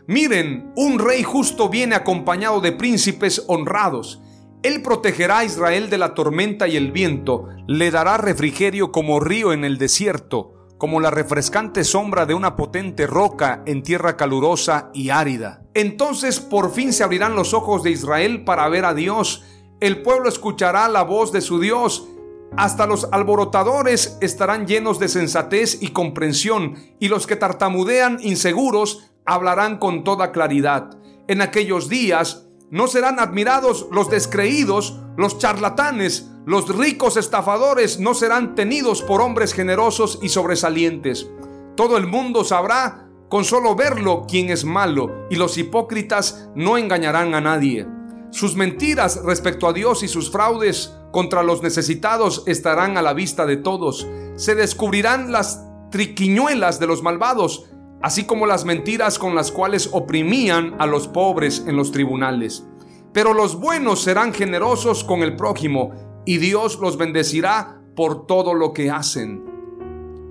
Miren, 0.06 0.72
un 0.76 0.98
rey 0.98 1.22
justo 1.22 1.68
viene 1.68 1.94
acompañado 1.94 2.60
de 2.60 2.72
príncipes 2.72 3.44
honrados 3.46 4.22
él 4.62 4.82
protegerá 4.82 5.38
a 5.38 5.44
Israel 5.44 5.88
de 5.88 5.98
la 5.98 6.14
tormenta 6.14 6.66
y 6.66 6.76
el 6.76 6.90
viento, 6.90 7.48
le 7.66 7.90
dará 7.90 8.16
refrigerio 8.16 8.90
como 8.90 9.20
río 9.20 9.52
en 9.52 9.64
el 9.64 9.78
desierto, 9.78 10.54
como 10.78 11.00
la 11.00 11.10
refrescante 11.10 11.84
sombra 11.84 12.26
de 12.26 12.34
una 12.34 12.56
potente 12.56 13.06
roca 13.06 13.62
en 13.66 13.82
tierra 13.82 14.16
calurosa 14.16 14.90
y 14.92 15.10
árida. 15.10 15.62
Entonces 15.74 16.40
por 16.40 16.72
fin 16.72 16.92
se 16.92 17.04
abrirán 17.04 17.36
los 17.36 17.54
ojos 17.54 17.82
de 17.82 17.90
Israel 17.90 18.44
para 18.44 18.68
ver 18.68 18.84
a 18.84 18.94
Dios. 18.94 19.44
El 19.80 20.02
pueblo 20.02 20.28
escuchará 20.28 20.88
la 20.88 21.02
voz 21.02 21.30
de 21.30 21.40
su 21.40 21.60
Dios. 21.60 22.08
Hasta 22.56 22.86
los 22.86 23.08
alborotadores 23.12 24.18
estarán 24.20 24.66
llenos 24.66 24.98
de 24.98 25.08
sensatez 25.08 25.78
y 25.82 25.88
comprensión, 25.88 26.76
y 26.98 27.08
los 27.08 27.26
que 27.26 27.36
tartamudean 27.36 28.18
inseguros 28.22 29.10
hablarán 29.24 29.78
con 29.78 30.02
toda 30.02 30.32
claridad. 30.32 30.96
En 31.28 31.42
aquellos 31.42 31.88
días 31.88 32.47
no 32.70 32.86
serán 32.86 33.18
admirados 33.18 33.86
los 33.90 34.10
descreídos, 34.10 34.98
los 35.16 35.38
charlatanes, 35.38 36.30
los 36.44 36.68
ricos 36.68 37.16
estafadores 37.16 37.98
no 37.98 38.14
serán 38.14 38.54
tenidos 38.54 39.02
por 39.02 39.20
hombres 39.20 39.52
generosos 39.52 40.18
y 40.22 40.28
sobresalientes. 40.28 41.28
Todo 41.76 41.96
el 41.96 42.06
mundo 42.06 42.44
sabrá 42.44 43.08
con 43.28 43.44
solo 43.44 43.74
verlo 43.74 44.24
quién 44.28 44.50
es 44.50 44.64
malo 44.64 45.26
y 45.30 45.36
los 45.36 45.58
hipócritas 45.58 46.48
no 46.54 46.78
engañarán 46.78 47.34
a 47.34 47.40
nadie. 47.40 47.86
Sus 48.30 48.56
mentiras 48.56 49.22
respecto 49.24 49.68
a 49.68 49.72
Dios 49.72 50.02
y 50.02 50.08
sus 50.08 50.30
fraudes 50.30 50.94
contra 51.12 51.42
los 51.42 51.62
necesitados 51.62 52.42
estarán 52.46 52.96
a 52.96 53.02
la 53.02 53.14
vista 53.14 53.46
de 53.46 53.56
todos. 53.56 54.06
Se 54.36 54.54
descubrirán 54.54 55.32
las 55.32 55.64
triquiñuelas 55.90 56.78
de 56.78 56.86
los 56.86 57.02
malvados 57.02 57.66
así 58.02 58.24
como 58.24 58.46
las 58.46 58.64
mentiras 58.64 59.18
con 59.18 59.34
las 59.34 59.50
cuales 59.50 59.90
oprimían 59.92 60.74
a 60.78 60.86
los 60.86 61.08
pobres 61.08 61.64
en 61.66 61.76
los 61.76 61.92
tribunales. 61.92 62.66
Pero 63.12 63.34
los 63.34 63.58
buenos 63.58 64.02
serán 64.02 64.32
generosos 64.32 65.02
con 65.04 65.22
el 65.22 65.36
prójimo 65.36 65.92
y 66.24 66.38
Dios 66.38 66.78
los 66.80 66.96
bendecirá 66.96 67.80
por 67.96 68.26
todo 68.26 68.54
lo 68.54 68.72
que 68.72 68.90
hacen. 68.90 69.44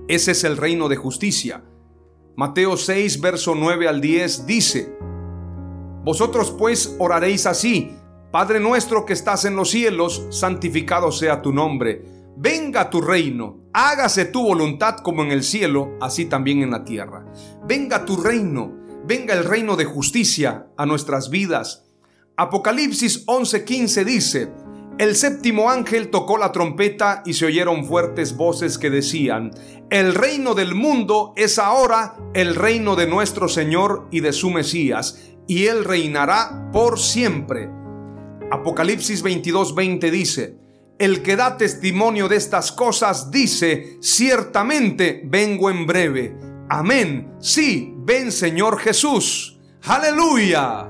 Ese 0.08 0.32
es 0.32 0.44
el 0.44 0.58
reino 0.58 0.88
de 0.88 0.96
justicia. 0.96 1.64
Mateo 2.36 2.78
6, 2.78 3.20
verso 3.20 3.56
9 3.56 3.88
al 3.88 4.00
10 4.00 4.46
dice, 4.46 4.96
Vosotros 6.04 6.52
pues 6.52 6.96
oraréis 7.00 7.46
así, 7.46 7.92
Padre 8.32 8.60
nuestro 8.60 9.06
que 9.06 9.14
estás 9.14 9.44
en 9.46 9.56
los 9.56 9.72
cielos, 9.72 10.28
santificado 10.30 11.12
sea 11.12 11.42
tu 11.42 11.52
nombre, 11.52 12.06
venga 12.38 12.90
tu 12.90 13.02
reino 13.02 13.68
hágase 13.78 14.26
tu 14.26 14.42
voluntad 14.42 14.98
como 15.04 15.22
en 15.22 15.32
el 15.32 15.44
cielo, 15.44 15.92
así 16.02 16.26
también 16.26 16.64
en 16.64 16.72
la 16.72 16.84
tierra. 16.84 17.24
Venga 17.68 18.06
tu 18.06 18.18
reino, 18.18 18.74
venga 19.06 19.36
el 19.36 19.44
reino 19.44 19.76
de 19.76 19.86
justicia 19.86 20.66
a 20.78 20.88
nuestras 20.88 21.30
vidas. 21.30 21.86
Apocalipsis 22.38 23.28
11:15 23.28 24.04
dice, 24.04 24.52
el 24.98 25.16
séptimo 25.16 25.70
ángel 25.70 26.10
tocó 26.10 26.40
la 26.40 26.52
trompeta 26.52 27.22
y 27.24 27.34
se 27.34 27.46
oyeron 27.46 27.86
fuertes 27.86 28.36
voces 28.36 28.80
que 28.80 28.90
decían, 28.90 29.52
el 29.92 30.16
reino 30.16 30.56
del 30.56 30.74
mundo 30.74 31.34
es 31.36 31.60
ahora 31.60 32.18
el 32.34 32.56
reino 32.56 32.96
de 32.96 33.06
nuestro 33.06 33.48
Señor 33.48 34.08
y 34.10 34.22
de 34.22 34.34
su 34.34 34.50
Mesías, 34.50 35.20
y 35.48 35.68
él 35.68 35.86
reinará 35.86 36.72
por 36.74 36.98
siempre. 36.98 37.70
Apocalipsis 38.50 39.24
22:20 39.24 40.10
dice, 40.10 40.67
el 41.00 41.22
que 41.22 41.36
da 41.36 41.58
testimonio 41.58 42.28
de 42.28 42.38
estas 42.38 42.72
cosas 42.72 43.30
dice, 43.30 43.98
ciertamente 44.02 45.22
vengo 45.26 45.70
en 45.70 45.86
breve. 45.86 46.36
Amén. 46.70 47.36
Sí, 47.40 47.94
ven 48.00 48.32
Señor 48.32 48.80
Jesús. 48.80 49.60
Aleluya. 49.84 50.90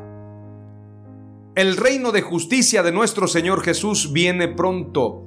El 1.55 1.75
reino 1.75 2.11
de 2.11 2.21
justicia 2.21 2.83
de 2.83 2.91
nuestro 2.91 3.27
Señor 3.27 3.61
Jesús 3.63 4.13
viene 4.13 4.47
pronto. 4.47 5.23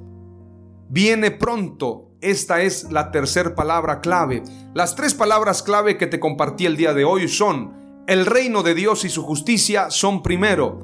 Viene 0.89 1.29
pronto. 1.31 2.09
Esta 2.19 2.61
es 2.61 2.91
la 2.91 3.11
tercera 3.11 3.53
palabra 3.53 4.01
clave. 4.01 4.43
Las 4.73 4.95
tres 4.95 5.13
palabras 5.13 5.61
clave 5.61 5.97
que 5.97 6.07
te 6.07 6.19
compartí 6.19 6.65
el 6.65 6.77
día 6.77 6.93
de 6.93 7.03
hoy 7.03 7.27
son, 7.27 8.03
el 8.07 8.25
reino 8.25 8.63
de 8.63 8.73
Dios 8.73 9.05
y 9.05 9.09
su 9.09 9.23
justicia 9.23 9.91
son 9.91 10.23
primero. 10.23 10.79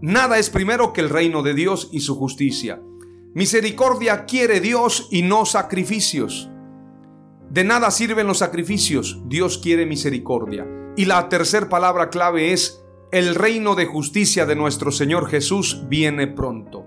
Nada 0.00 0.38
es 0.38 0.50
primero 0.50 0.92
que 0.92 1.00
el 1.00 1.10
reino 1.10 1.42
de 1.42 1.54
Dios 1.54 1.88
y 1.92 2.00
su 2.00 2.16
justicia. 2.16 2.80
Misericordia 3.32 4.24
quiere 4.24 4.58
Dios 4.58 5.06
y 5.12 5.22
no 5.22 5.46
sacrificios. 5.46 6.50
De 7.48 7.62
nada 7.62 7.92
sirven 7.92 8.26
los 8.26 8.38
sacrificios, 8.38 9.22
Dios 9.26 9.58
quiere 9.58 9.86
misericordia. 9.86 10.66
Y 10.96 11.04
la 11.04 11.28
tercera 11.28 11.68
palabra 11.68 12.10
clave 12.10 12.52
es, 12.52 12.82
el 13.12 13.36
reino 13.36 13.76
de 13.76 13.86
justicia 13.86 14.46
de 14.46 14.56
nuestro 14.56 14.90
Señor 14.90 15.28
Jesús 15.28 15.84
viene 15.88 16.26
pronto. 16.26 16.86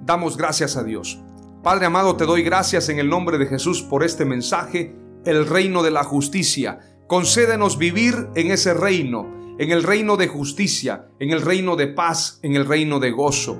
Damos 0.00 0.36
gracias 0.36 0.76
a 0.76 0.84
Dios. 0.84 1.20
Padre 1.64 1.86
amado, 1.86 2.14
te 2.16 2.24
doy 2.24 2.44
gracias 2.44 2.88
en 2.88 3.00
el 3.00 3.08
nombre 3.08 3.36
de 3.36 3.46
Jesús 3.46 3.82
por 3.82 4.04
este 4.04 4.24
mensaje, 4.24 4.94
el 5.24 5.44
reino 5.44 5.82
de 5.82 5.90
la 5.90 6.04
justicia. 6.04 6.78
Concédenos 7.08 7.78
vivir 7.78 8.28
en 8.36 8.52
ese 8.52 8.74
reino, 8.74 9.56
en 9.58 9.72
el 9.72 9.82
reino 9.82 10.16
de 10.16 10.28
justicia, 10.28 11.08
en 11.18 11.30
el 11.30 11.42
reino 11.42 11.74
de 11.74 11.88
paz, 11.88 12.38
en 12.44 12.54
el 12.54 12.64
reino 12.64 13.00
de 13.00 13.10
gozo 13.10 13.58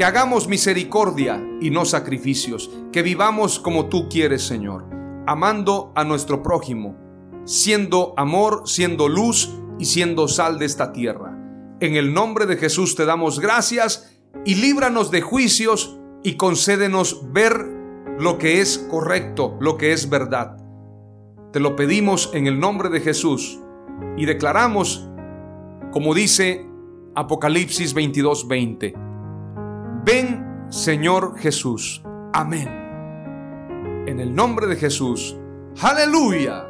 que 0.00 0.06
hagamos 0.06 0.48
misericordia 0.48 1.46
y 1.60 1.68
no 1.68 1.84
sacrificios, 1.84 2.70
que 2.90 3.02
vivamos 3.02 3.60
como 3.60 3.90
tú 3.90 4.08
quieres, 4.08 4.40
Señor, 4.40 4.86
amando 5.26 5.92
a 5.94 6.04
nuestro 6.04 6.42
prójimo, 6.42 6.96
siendo 7.44 8.14
amor, 8.16 8.62
siendo 8.64 9.10
luz 9.10 9.54
y 9.78 9.84
siendo 9.84 10.26
sal 10.26 10.58
de 10.58 10.64
esta 10.64 10.94
tierra. 10.94 11.36
En 11.80 11.96
el 11.96 12.14
nombre 12.14 12.46
de 12.46 12.56
Jesús 12.56 12.94
te 12.94 13.04
damos 13.04 13.40
gracias 13.40 14.18
y 14.46 14.54
líbranos 14.54 15.10
de 15.10 15.20
juicios 15.20 15.98
y 16.22 16.38
concédenos 16.38 17.30
ver 17.34 17.66
lo 18.18 18.38
que 18.38 18.62
es 18.62 18.78
correcto, 18.78 19.58
lo 19.60 19.76
que 19.76 19.92
es 19.92 20.08
verdad. 20.08 20.56
Te 21.52 21.60
lo 21.60 21.76
pedimos 21.76 22.30
en 22.32 22.46
el 22.46 22.58
nombre 22.58 22.88
de 22.88 23.00
Jesús 23.00 23.60
y 24.16 24.24
declaramos, 24.24 25.06
como 25.92 26.14
dice 26.14 26.66
Apocalipsis 27.14 27.94
22:20, 27.94 29.09
Ven, 30.04 30.66
Señor 30.70 31.38
Jesús. 31.38 32.02
Amén. 32.32 32.68
En 34.06 34.18
el 34.18 34.34
nombre 34.34 34.66
de 34.66 34.76
Jesús. 34.76 35.36
Aleluya. 35.82 36.69